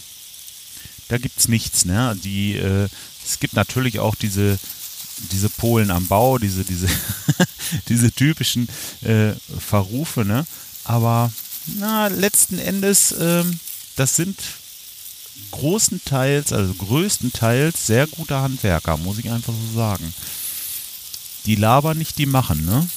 da 1.08 1.18
gibt 1.18 1.40
es 1.40 1.48
nichts. 1.48 1.86
Ne? 1.86 2.18
Die, 2.24 2.56
äh, 2.56 2.88
es 3.26 3.40
gibt 3.40 3.54
natürlich 3.54 4.00
auch 4.00 4.16
diese 4.16 4.60
diese 5.32 5.50
Polen 5.50 5.92
am 5.92 6.08
Bau, 6.08 6.38
diese, 6.38 6.64
diese, 6.64 6.88
diese 7.90 8.10
typischen 8.10 8.70
äh, 9.02 9.34
Verrufe, 9.60 10.24
ne? 10.24 10.46
Aber 10.86 11.30
na, 11.66 12.08
letzten 12.08 12.58
Endes 12.58 13.14
ähm, 13.20 13.60
das 14.00 14.16
sind 14.16 14.40
großenteils, 15.52 16.54
also 16.54 16.74
größtenteils 16.74 17.86
sehr 17.86 18.08
gute 18.08 18.38
Handwerker, 18.38 18.96
muss 18.98 19.18
ich 19.18 19.30
einfach 19.30 19.54
so 19.54 19.78
sagen. 19.78 20.14
Die 21.46 21.56
labern 21.56 21.98
nicht, 21.98 22.18
die 22.18 22.26
machen, 22.26 22.66
ne? 22.66 22.88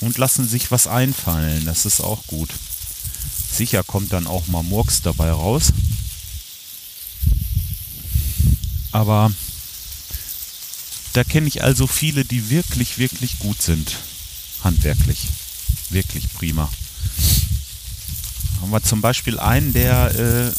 Und 0.00 0.18
lassen 0.18 0.46
sich 0.46 0.70
was 0.70 0.86
einfallen, 0.86 1.64
das 1.64 1.86
ist 1.86 2.00
auch 2.00 2.26
gut. 2.26 2.50
Sicher 3.50 3.82
kommt 3.82 4.12
dann 4.12 4.26
auch 4.26 4.46
mal 4.46 4.62
Murks 4.62 5.00
dabei 5.02 5.30
raus. 5.30 5.72
Aber 8.92 9.32
da 11.14 11.24
kenne 11.24 11.48
ich 11.48 11.62
also 11.62 11.86
viele, 11.86 12.24
die 12.26 12.50
wirklich, 12.50 12.98
wirklich 12.98 13.38
gut 13.38 13.62
sind. 13.62 13.96
Handwerklich. 14.62 15.28
Wirklich 15.88 16.32
prima. 16.34 16.70
Haben 18.60 18.70
wir 18.70 18.82
zum 18.82 19.00
Beispiel 19.00 19.38
einen, 19.38 19.72
der, 19.72 20.14
äh, 20.14 20.52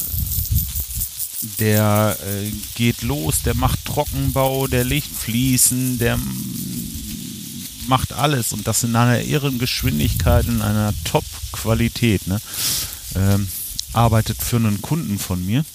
der 1.59 2.17
äh, 2.25 2.51
geht 2.75 3.01
los, 3.01 3.43
der 3.43 3.53
macht 3.53 3.85
Trockenbau, 3.85 4.67
der 4.67 4.83
legt 4.83 5.15
Fliesen, 5.15 5.99
der 5.99 6.17
macht 7.87 8.13
alles 8.13 8.53
und 8.53 8.67
das 8.67 8.83
in 8.83 8.95
einer 8.95 9.21
irren 9.21 9.59
Geschwindigkeit, 9.59 10.45
in 10.45 10.61
einer 10.61 10.93
Top-Qualität. 11.03 12.27
Ne? 12.27 12.39
Ähm, 13.15 13.47
arbeitet 13.93 14.41
für 14.41 14.57
einen 14.57 14.81
Kunden 14.81 15.19
von 15.19 15.45
mir. 15.45 15.65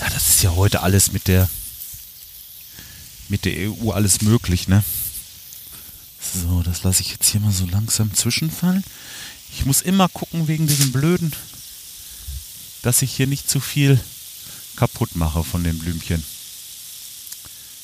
Ja, 0.00 0.08
das 0.10 0.30
ist 0.30 0.42
ja 0.42 0.54
heute 0.54 0.82
alles 0.82 1.12
mit 1.12 1.28
der 1.28 1.48
mit 3.28 3.44
der 3.44 3.70
EU 3.70 3.90
alles 3.92 4.22
möglich, 4.22 4.66
ne? 4.66 4.82
So, 6.34 6.62
das 6.62 6.82
lasse 6.82 7.02
ich 7.02 7.12
jetzt 7.12 7.28
hier 7.28 7.40
mal 7.40 7.52
so 7.52 7.64
langsam 7.66 8.12
zwischenfallen. 8.12 8.84
Ich 9.52 9.64
muss 9.66 9.82
immer 9.82 10.08
gucken 10.08 10.48
wegen 10.48 10.66
diesem 10.66 10.92
blöden, 10.92 11.32
dass 12.82 13.02
ich 13.02 13.12
hier 13.12 13.26
nicht 13.26 13.48
zu 13.48 13.60
viel 13.60 14.00
kaputt 14.76 15.14
mache 15.16 15.44
von 15.44 15.64
den 15.64 15.78
Blümchen. 15.78 16.24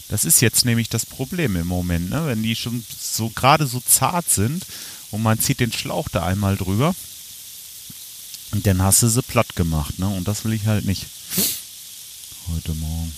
Das 0.09 0.25
ist 0.25 0.41
jetzt 0.41 0.65
nämlich 0.65 0.89
das 0.89 1.05
Problem 1.05 1.57
im 1.57 1.67
Moment, 1.67 2.11
ne? 2.11 2.27
wenn 2.27 2.43
die 2.43 2.55
schon 2.55 2.85
so 2.99 3.31
gerade 3.31 3.67
so 3.67 3.81
zart 3.81 4.31
sind 4.31 4.65
und 5.11 5.23
man 5.23 5.41
zieht 5.41 5.61
den 5.61 5.73
Schlauch 5.73 6.09
da 6.09 6.25
einmal 6.25 6.57
drüber 6.57 6.95
und 8.53 8.67
dann 8.67 8.83
hast 8.83 9.03
du 9.03 9.09
sie 9.09 9.23
platt 9.23 9.57
gemacht. 9.57 9.99
Ne? 9.99 10.09
Und 10.09 10.29
das 10.29 10.45
will 10.45 10.53
ich 10.53 10.67
halt 10.67 10.85
nicht. 10.85 11.07
Heute 12.53 12.75
Morgen. 12.75 13.13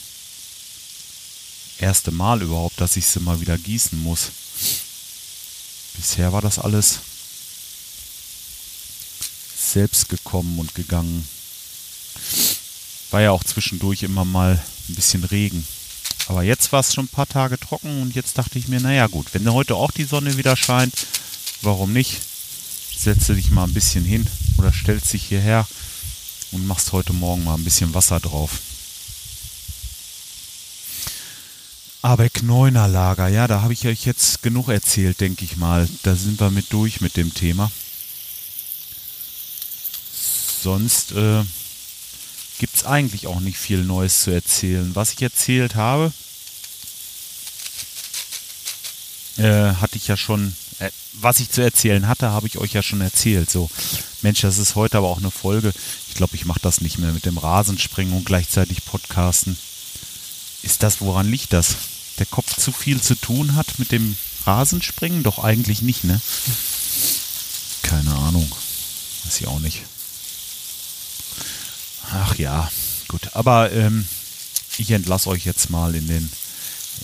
Erste 1.78 2.10
Mal 2.10 2.42
überhaupt, 2.42 2.80
dass 2.80 2.96
ich 2.96 3.06
sie 3.06 3.20
mal 3.20 3.40
wieder 3.40 3.58
gießen 3.58 4.02
muss. 4.02 4.30
Bisher 5.94 6.32
war 6.32 6.40
das 6.40 6.58
alles 6.58 7.00
selbst 9.56 10.08
gekommen 10.08 10.58
und 10.58 10.74
gegangen. 10.74 11.28
War 13.10 13.20
ja 13.20 13.30
auch 13.30 13.44
zwischendurch 13.44 14.02
immer 14.02 14.24
mal 14.24 14.62
ein 14.88 14.94
bisschen 14.94 15.24
Regen. 15.24 15.66
Aber 16.28 16.42
jetzt 16.42 16.72
war 16.72 16.80
es 16.80 16.92
schon 16.92 17.06
ein 17.06 17.08
paar 17.08 17.26
Tage 17.26 17.58
trocken 17.58 18.02
und 18.02 18.14
jetzt 18.14 18.36
dachte 18.36 18.58
ich 18.58 18.68
mir, 18.68 18.80
naja 18.80 19.06
gut, 19.06 19.32
wenn 19.32 19.50
heute 19.50 19.74
auch 19.74 19.90
die 19.90 20.04
Sonne 20.04 20.36
wieder 20.36 20.56
scheint, 20.56 21.06
warum 21.62 21.94
nicht? 21.94 22.20
Setze 22.94 23.34
dich 23.34 23.50
mal 23.50 23.64
ein 23.64 23.72
bisschen 23.72 24.04
hin 24.04 24.26
oder 24.58 24.70
stellst 24.70 25.10
dich 25.14 25.24
hierher 25.24 25.66
und 26.52 26.66
machst 26.66 26.92
heute 26.92 27.14
Morgen 27.14 27.44
mal 27.44 27.54
ein 27.54 27.64
bisschen 27.64 27.94
Wasser 27.94 28.20
drauf. 28.20 28.60
Abeck 32.02 32.42
Neuner 32.42 32.88
Lager, 32.88 33.28
ja, 33.28 33.48
da 33.48 33.62
habe 33.62 33.72
ich 33.72 33.86
euch 33.86 34.04
jetzt 34.04 34.42
genug 34.42 34.68
erzählt, 34.68 35.20
denke 35.20 35.46
ich 35.46 35.56
mal. 35.56 35.88
Da 36.02 36.14
sind 36.14 36.40
wir 36.40 36.50
mit 36.50 36.70
durch 36.74 37.00
mit 37.00 37.16
dem 37.16 37.32
Thema. 37.32 37.72
Sonst 40.62 41.12
äh, 41.12 41.42
gibt 42.58 42.76
es 42.76 42.84
eigentlich 42.84 43.26
auch 43.26 43.40
nicht 43.40 43.58
viel 43.58 43.84
Neues 43.84 44.22
zu 44.22 44.30
erzählen. 44.30 44.94
Was 44.94 45.12
ich 45.12 45.22
erzählt 45.22 45.74
habe, 45.74 46.12
äh, 49.36 49.74
hatte 49.74 49.96
ich 49.96 50.08
ja 50.08 50.16
schon, 50.16 50.54
äh, 50.80 50.90
was 51.14 51.40
ich 51.40 51.50
zu 51.50 51.62
erzählen 51.62 52.08
hatte, 52.08 52.30
habe 52.30 52.46
ich 52.46 52.58
euch 52.58 52.72
ja 52.72 52.82
schon 52.82 53.00
erzählt. 53.00 53.50
So, 53.50 53.70
Mensch, 54.22 54.40
das 54.40 54.58
ist 54.58 54.74
heute 54.74 54.98
aber 54.98 55.08
auch 55.08 55.18
eine 55.18 55.30
Folge. 55.30 55.72
Ich 56.08 56.14
glaube, 56.14 56.34
ich 56.34 56.44
mache 56.44 56.60
das 56.60 56.80
nicht 56.80 56.98
mehr 56.98 57.12
mit 57.12 57.24
dem 57.24 57.38
Rasenspringen 57.38 58.14
und 58.14 58.24
gleichzeitig 58.26 58.84
Podcasten. 58.84 59.56
Ist 60.62 60.82
das, 60.82 61.00
woran 61.00 61.30
liegt 61.30 61.52
das? 61.52 61.76
Der 62.18 62.26
Kopf 62.26 62.56
zu 62.56 62.72
viel 62.72 63.00
zu 63.00 63.14
tun 63.14 63.54
hat 63.54 63.78
mit 63.78 63.92
dem 63.92 64.16
Rasenspringen? 64.44 65.22
Doch 65.22 65.38
eigentlich 65.38 65.82
nicht, 65.82 66.02
ne? 66.02 66.20
Keine 67.82 68.12
Ahnung. 68.12 68.50
Weiß 69.24 69.40
ich 69.40 69.46
auch 69.46 69.60
nicht. 69.60 69.82
Ach 72.12 72.34
ja, 72.36 72.70
gut. 73.08 73.34
Aber 73.34 73.72
ähm, 73.72 74.06
ich 74.78 74.90
entlasse 74.90 75.28
euch 75.28 75.44
jetzt 75.44 75.70
mal 75.70 75.94
in 75.94 76.06
den 76.08 76.30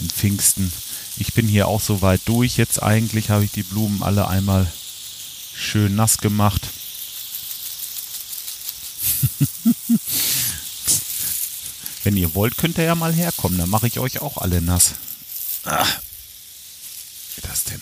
in 0.00 0.10
Pfingsten. 0.10 0.72
Ich 1.16 1.34
bin 1.34 1.46
hier 1.46 1.68
auch 1.68 1.80
so 1.80 2.02
weit 2.02 2.22
durch. 2.24 2.56
Jetzt 2.56 2.82
eigentlich 2.82 3.30
habe 3.30 3.44
ich 3.44 3.52
die 3.52 3.62
Blumen 3.62 4.02
alle 4.02 4.26
einmal 4.28 4.66
schön 5.54 5.94
nass 5.94 6.18
gemacht. 6.18 6.68
Wenn 12.02 12.16
ihr 12.16 12.34
wollt, 12.34 12.56
könnt 12.56 12.78
ihr 12.78 12.84
ja 12.84 12.94
mal 12.94 13.12
herkommen. 13.14 13.58
Dann 13.58 13.70
mache 13.70 13.86
ich 13.86 13.98
euch 13.98 14.20
auch 14.20 14.38
alle 14.38 14.60
nass. 14.60 14.94
Ach, 15.64 16.00
wie 17.36 17.40
das 17.42 17.64
denn? 17.64 17.80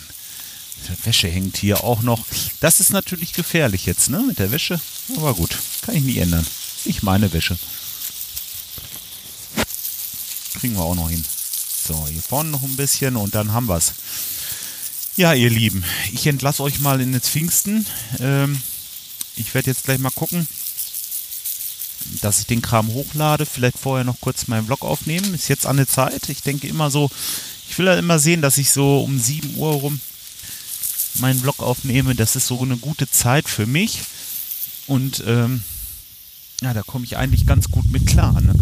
Die 0.87 1.05
Wäsche 1.05 1.27
hängt 1.27 1.57
hier 1.57 1.83
auch 1.83 2.01
noch. 2.01 2.25
Das 2.59 2.79
ist 2.79 2.91
natürlich 2.91 3.33
gefährlich 3.33 3.85
jetzt, 3.85 4.09
ne? 4.09 4.23
Mit 4.25 4.39
der 4.39 4.51
Wäsche. 4.51 4.79
Aber 5.17 5.33
gut, 5.33 5.57
kann 5.81 5.95
ich 5.95 6.03
nie 6.03 6.17
ändern. 6.17 6.45
Ich 6.85 7.03
meine 7.03 7.31
Wäsche. 7.31 7.57
Kriegen 10.59 10.75
wir 10.75 10.83
auch 10.83 10.95
noch 10.95 11.09
hin. 11.09 11.23
So, 11.85 12.07
hier 12.07 12.21
vorne 12.21 12.49
noch 12.49 12.63
ein 12.63 12.75
bisschen 12.75 13.15
und 13.15 13.35
dann 13.35 13.51
haben 13.51 13.67
wir 13.67 13.77
es. 13.77 13.93
Ja, 15.15 15.33
ihr 15.33 15.49
Lieben, 15.49 15.83
ich 16.11 16.25
entlasse 16.27 16.63
euch 16.63 16.79
mal 16.79 16.99
in 16.99 17.11
den 17.11 17.21
Pfingsten. 17.21 17.85
Ähm, 18.19 18.61
ich 19.35 19.53
werde 19.53 19.69
jetzt 19.69 19.83
gleich 19.83 19.99
mal 19.99 20.11
gucken, 20.11 20.47
dass 22.21 22.39
ich 22.39 22.47
den 22.47 22.61
Kram 22.61 22.87
hochlade. 22.87 23.45
Vielleicht 23.45 23.77
vorher 23.77 24.03
noch 24.03 24.19
kurz 24.21 24.47
meinen 24.47 24.65
Vlog 24.65 24.83
aufnehmen. 24.83 25.33
Ist 25.33 25.49
jetzt 25.49 25.65
an 25.65 25.77
der 25.77 25.87
Zeit. 25.87 26.29
Ich 26.29 26.41
denke 26.41 26.67
immer 26.67 26.89
so, 26.89 27.09
ich 27.69 27.77
will 27.77 27.85
ja 27.85 27.95
immer 27.95 28.19
sehen, 28.19 28.41
dass 28.41 28.57
ich 28.57 28.71
so 28.71 29.03
um 29.03 29.19
7 29.19 29.55
Uhr 29.55 29.71
rum 29.73 29.99
meinen 31.15 31.39
Vlog 31.39 31.59
aufnehme. 31.59 32.15
Das 32.15 32.35
ist 32.35 32.47
so 32.47 32.61
eine 32.61 32.77
gute 32.77 33.09
Zeit 33.09 33.47
für 33.47 33.65
mich. 33.65 34.01
Und 34.87 35.23
ähm, 35.27 35.63
ja, 36.63 36.73
da 36.73 36.81
komme 36.81 37.05
ich 37.05 37.17
eigentlich 37.17 37.45
ganz 37.45 37.69
gut 37.69 37.91
mit 37.91 38.07
klar. 38.07 38.39
Ne? 38.39 38.55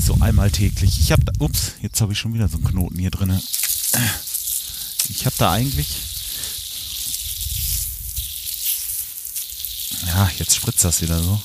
So 0.00 0.16
einmal 0.20 0.50
täglich. 0.50 0.98
Ich 1.00 1.12
habe 1.12 1.22
da, 1.24 1.32
ups, 1.38 1.72
jetzt 1.82 2.00
habe 2.00 2.14
ich 2.14 2.18
schon 2.18 2.32
wieder 2.32 2.48
so 2.48 2.56
einen 2.56 2.64
Knoten 2.64 2.98
hier 2.98 3.10
drin. 3.10 3.38
Ich 5.10 5.26
habe 5.26 5.36
da 5.38 5.52
eigentlich, 5.52 5.88
ja, 10.06 10.30
jetzt 10.38 10.56
spritzt 10.56 10.84
das 10.84 11.02
wieder 11.02 11.22
so. 11.22 11.42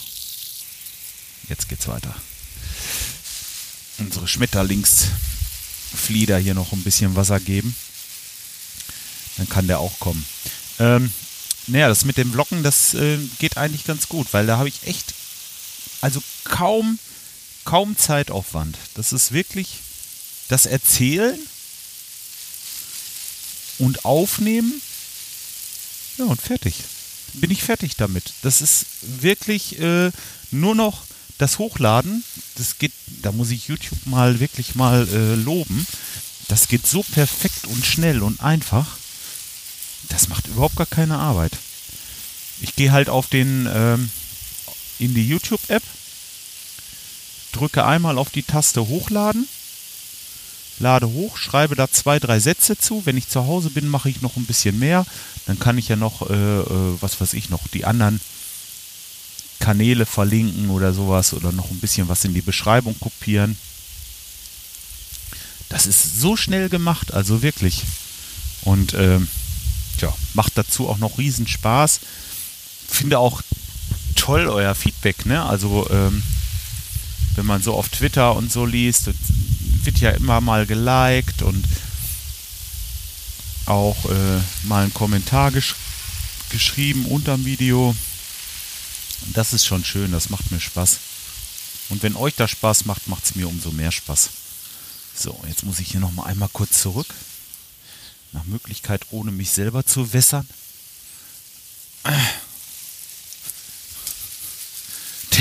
Jetzt 1.50 1.68
geht's 1.68 1.90
weiter. 1.90 2.16
Unsere 3.98 4.26
Schmetterlingsflieder 4.28 6.38
hier 6.38 6.54
noch 6.54 6.72
ein 6.72 6.84
bisschen 6.84 7.18
Wasser 7.18 7.42
geben. 7.42 7.76
Dann 9.38 9.50
kann 9.50 9.66
der 9.68 9.80
auch 9.80 10.00
kommen. 10.00 10.24
Ähm, 10.80 11.12
naja, 11.68 11.90
das 11.90 12.06
mit 12.06 12.18
dem 12.18 12.32
Blocken, 12.32 12.64
das 12.64 12.94
äh, 12.94 13.18
geht 13.40 13.58
eigentlich 13.58 13.84
ganz 13.86 14.08
gut, 14.08 14.32
weil 14.34 14.46
da 14.46 14.58
habe 14.58 14.70
ich 14.70 14.88
echt 14.88 15.14
also 16.04 16.22
kaum, 16.44 17.00
kaum 17.64 17.98
Zeitaufwand. 17.98 18.78
Das 18.96 19.14
ist 19.14 19.32
wirklich 19.32 19.78
das 20.50 20.66
Erzählen 20.66 21.40
und 23.80 24.04
Aufnehmen. 24.04 24.82
Ja, 26.18 26.26
und 26.26 26.42
fertig. 26.42 26.76
Bin 27.36 27.52
ich 27.52 27.64
fertig 27.64 27.96
damit. 27.96 28.34
Das 28.42 28.62
ist 28.62 28.86
wirklich 29.02 29.80
äh, 29.80 30.12
nur 30.52 30.76
noch 30.76 31.06
das 31.38 31.58
Hochladen. 31.58 32.26
Das 32.56 32.80
geht, 32.80 32.92
da 33.22 33.32
muss 33.32 33.50
ich 33.52 33.70
YouTube 33.70 34.06
mal 34.06 34.42
wirklich 34.42 34.76
mal 34.76 35.08
äh, 35.08 35.36
loben. 35.36 35.88
Das 36.50 36.68
geht 36.68 36.86
so 36.86 37.02
perfekt 37.04 37.66
und 37.68 37.86
schnell 37.86 38.24
und 38.24 38.42
einfach. 38.42 38.98
Das 40.10 40.28
macht 40.28 40.48
überhaupt 40.48 40.76
gar 40.76 40.86
keine 40.86 41.18
Arbeit. 41.18 41.54
Ich 42.60 42.76
gehe 42.76 42.92
halt 42.92 43.08
auf 43.08 43.28
den 43.28 43.70
ähm, 43.74 44.12
in 45.00 45.14
die 45.14 45.28
YouTube-App, 45.28 45.84
drücke 47.52 47.86
einmal 47.86 48.18
auf 48.18 48.30
die 48.30 48.44
Taste 48.44 48.88
Hochladen, 48.88 49.48
lade 50.80 51.08
hoch, 51.08 51.38
schreibe 51.38 51.76
da 51.76 51.90
zwei, 51.90 52.20
drei 52.20 52.40
Sätze 52.40 52.78
zu. 52.78 53.06
Wenn 53.06 53.18
ich 53.18 53.30
zu 53.30 53.46
Hause 53.46 53.70
bin, 53.70 53.88
mache 53.88 54.10
ich 54.10 54.22
noch 54.22 54.38
ein 54.38 54.46
bisschen 54.46 54.80
mehr. 54.80 55.06
Dann 55.46 55.60
kann 55.60 55.78
ich 55.78 55.88
ja 55.88 55.96
noch, 55.96 56.30
äh, 56.30 56.34
äh, 56.34 56.98
was 57.00 57.20
weiß 57.20 57.34
ich 57.34 57.50
noch, 57.50 57.68
die 57.68 57.86
anderen 57.86 58.20
Kanäle 59.60 60.06
verlinken 60.06 60.70
oder 60.70 60.94
sowas 60.94 61.34
oder 61.34 61.52
noch 61.52 61.72
ein 61.72 61.80
bisschen 61.80 62.10
was 62.10 62.26
in 62.26 62.34
die 62.34 62.42
Beschreibung 62.42 63.00
kopieren. 63.00 63.58
Das 65.70 65.88
ist 65.88 66.20
so 66.20 66.36
schnell 66.36 66.70
gemacht, 66.70 67.14
also 67.14 67.42
wirklich. 67.42 67.84
Und 68.64 68.94
ähm, 68.94 69.28
ja, 70.00 70.14
macht 70.34 70.58
dazu 70.58 70.90
auch 70.90 70.98
noch 70.98 71.18
riesen 71.18 71.48
Spaß. 71.48 72.02
Finde 72.88 73.20
auch 73.20 73.42
toll, 74.14 74.48
euer 74.48 74.76
Feedback, 74.76 75.26
ne? 75.26 75.44
Also, 75.44 75.90
ähm, 75.90 76.24
wenn 77.36 77.46
man 77.46 77.62
so 77.62 77.74
auf 77.74 77.90
Twitter 77.90 78.36
und 78.36 78.52
so 78.52 78.66
liest, 78.66 79.10
wird 79.84 79.98
ja 80.00 80.12
immer 80.12 80.42
mal 80.42 80.66
geliked 80.66 81.42
und 81.42 81.66
auch 83.66 84.06
äh, 84.06 84.40
mal 84.64 84.84
einen 84.84 84.94
Kommentar 84.94 85.52
gesch 85.52 85.76
geschrieben 86.50 87.06
unter 87.06 87.36
dem 87.36 87.46
Video. 87.46 87.96
Das 89.34 89.54
ist 89.54 89.66
schon 89.66 89.84
schön, 89.84 90.12
das 90.12 90.30
macht 90.30 90.52
mir 90.52 90.60
Spaß. 90.60 91.00
Und 91.90 92.04
wenn 92.04 92.16
euch 92.16 92.36
das 92.36 92.52
Spaß 92.52 92.86
macht, 92.86 93.08
macht 93.08 93.26
es 93.26 93.36
mir 93.36 93.48
umso 93.48 93.72
mehr 93.72 93.92
Spaß. 93.92 94.30
So, 95.16 95.40
jetzt 95.48 95.64
muss 95.64 95.80
ich 95.80 95.92
hier 95.92 96.00
nochmal 96.00 96.28
einmal 96.30 96.50
kurz 96.54 96.82
zurück. 96.82 97.08
Nach 98.34 98.44
Möglichkeit, 98.46 99.02
ohne 99.10 99.32
mich 99.32 99.50
selber 99.50 99.86
zu 99.86 100.14
wässern. 100.14 100.48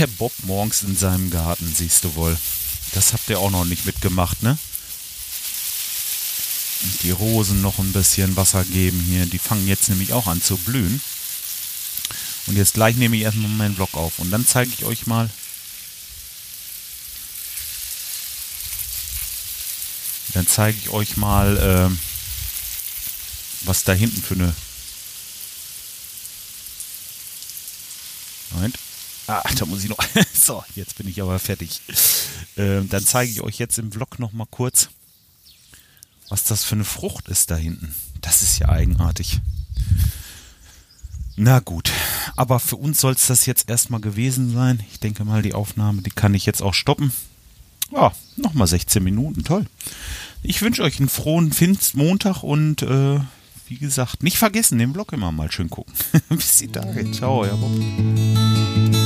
Der 0.02 0.08
Bob 0.08 0.32
morgens 0.42 0.82
in 0.82 0.96
seinem 0.96 1.30
Garten, 1.30 1.72
siehst 1.72 2.02
du 2.02 2.16
wohl. 2.16 2.36
Das 2.90 3.12
habt 3.12 3.30
ihr 3.30 3.38
auch 3.38 3.52
noch 3.52 3.64
nicht 3.64 3.86
mitgemacht, 3.86 4.42
ne? 4.42 4.58
Und 6.82 7.02
die 7.04 7.12
Rosen 7.12 7.62
noch 7.62 7.78
ein 7.78 7.92
bisschen 7.92 8.34
Wasser 8.34 8.64
geben 8.64 8.98
hier. 8.98 9.26
Die 9.26 9.38
fangen 9.38 9.68
jetzt 9.68 9.88
nämlich 9.90 10.12
auch 10.12 10.26
an 10.26 10.42
zu 10.42 10.56
blühen. 10.56 11.00
Und 12.48 12.56
jetzt 12.56 12.74
gleich 12.74 12.96
nehme 12.96 13.14
ich 13.14 13.22
erstmal 13.22 13.48
meinen 13.50 13.76
Vlog 13.76 13.94
auf. 13.94 14.18
Und 14.18 14.32
dann 14.32 14.44
zeige 14.44 14.72
ich 14.76 14.84
euch 14.84 15.06
mal, 15.06 15.30
dann 20.34 20.48
zeige 20.48 20.78
ich 20.78 20.90
euch 20.90 21.16
mal, 21.16 21.56
äh, 21.92 21.96
was 23.66 23.84
da 23.84 23.92
hinten 23.92 24.20
für 24.20 24.34
eine. 24.34 24.52
Moment. 28.50 28.76
Ah, 29.26 29.42
da 29.56 29.66
muss 29.66 29.84
ich 29.84 29.90
noch. 29.90 29.98
so, 30.34 30.64
jetzt 30.74 30.96
bin 30.96 31.08
ich 31.08 31.20
aber 31.22 31.38
fertig. 31.38 31.80
Äh, 32.56 32.82
dann 32.82 33.04
zeige 33.04 33.30
ich 33.30 33.40
euch 33.40 33.58
jetzt 33.58 33.78
im 33.78 33.92
Vlog 33.92 34.18
noch 34.18 34.32
mal 34.32 34.46
kurz, 34.50 34.88
was 36.28 36.44
das 36.44 36.64
für 36.64 36.74
eine 36.74 36.84
Frucht 36.84 37.28
ist 37.28 37.50
da 37.50 37.56
hinten. 37.56 37.94
Das 38.20 38.42
ist 38.42 38.58
ja 38.58 38.68
eigenartig. 38.68 39.40
Na 41.36 41.60
gut, 41.60 41.90
aber 42.36 42.60
für 42.60 42.76
uns 42.76 43.00
soll 43.00 43.14
es 43.14 43.26
das 43.26 43.46
jetzt 43.46 43.70
erstmal 43.70 44.00
gewesen 44.00 44.52
sein. 44.52 44.82
Ich 44.92 45.00
denke 45.00 45.24
mal, 45.24 45.42
die 45.42 45.54
Aufnahme, 45.54 46.02
die 46.02 46.10
kann 46.10 46.34
ich 46.34 46.44
jetzt 46.44 46.62
auch 46.62 46.74
stoppen. 46.74 47.12
Ja, 47.90 48.12
nochmal 48.36 48.66
16 48.66 49.02
Minuten, 49.02 49.44
toll. 49.44 49.66
Ich 50.42 50.60
wünsche 50.62 50.82
euch 50.82 50.98
einen 50.98 51.08
frohen 51.08 51.52
Pfingstmontag 51.52 52.42
und 52.42 52.82
äh, 52.82 53.20
wie 53.68 53.78
gesagt, 53.78 54.22
nicht 54.22 54.38
vergessen, 54.38 54.78
den 54.78 54.92
Blog 54.92 55.12
immer 55.12 55.32
mal 55.32 55.50
schön 55.50 55.70
gucken. 55.70 55.94
Bis 56.28 56.56
die 56.58 56.68
Tage. 56.68 57.10
Ciao, 57.12 57.44
ja 57.46 57.54
Bob. 57.54 59.01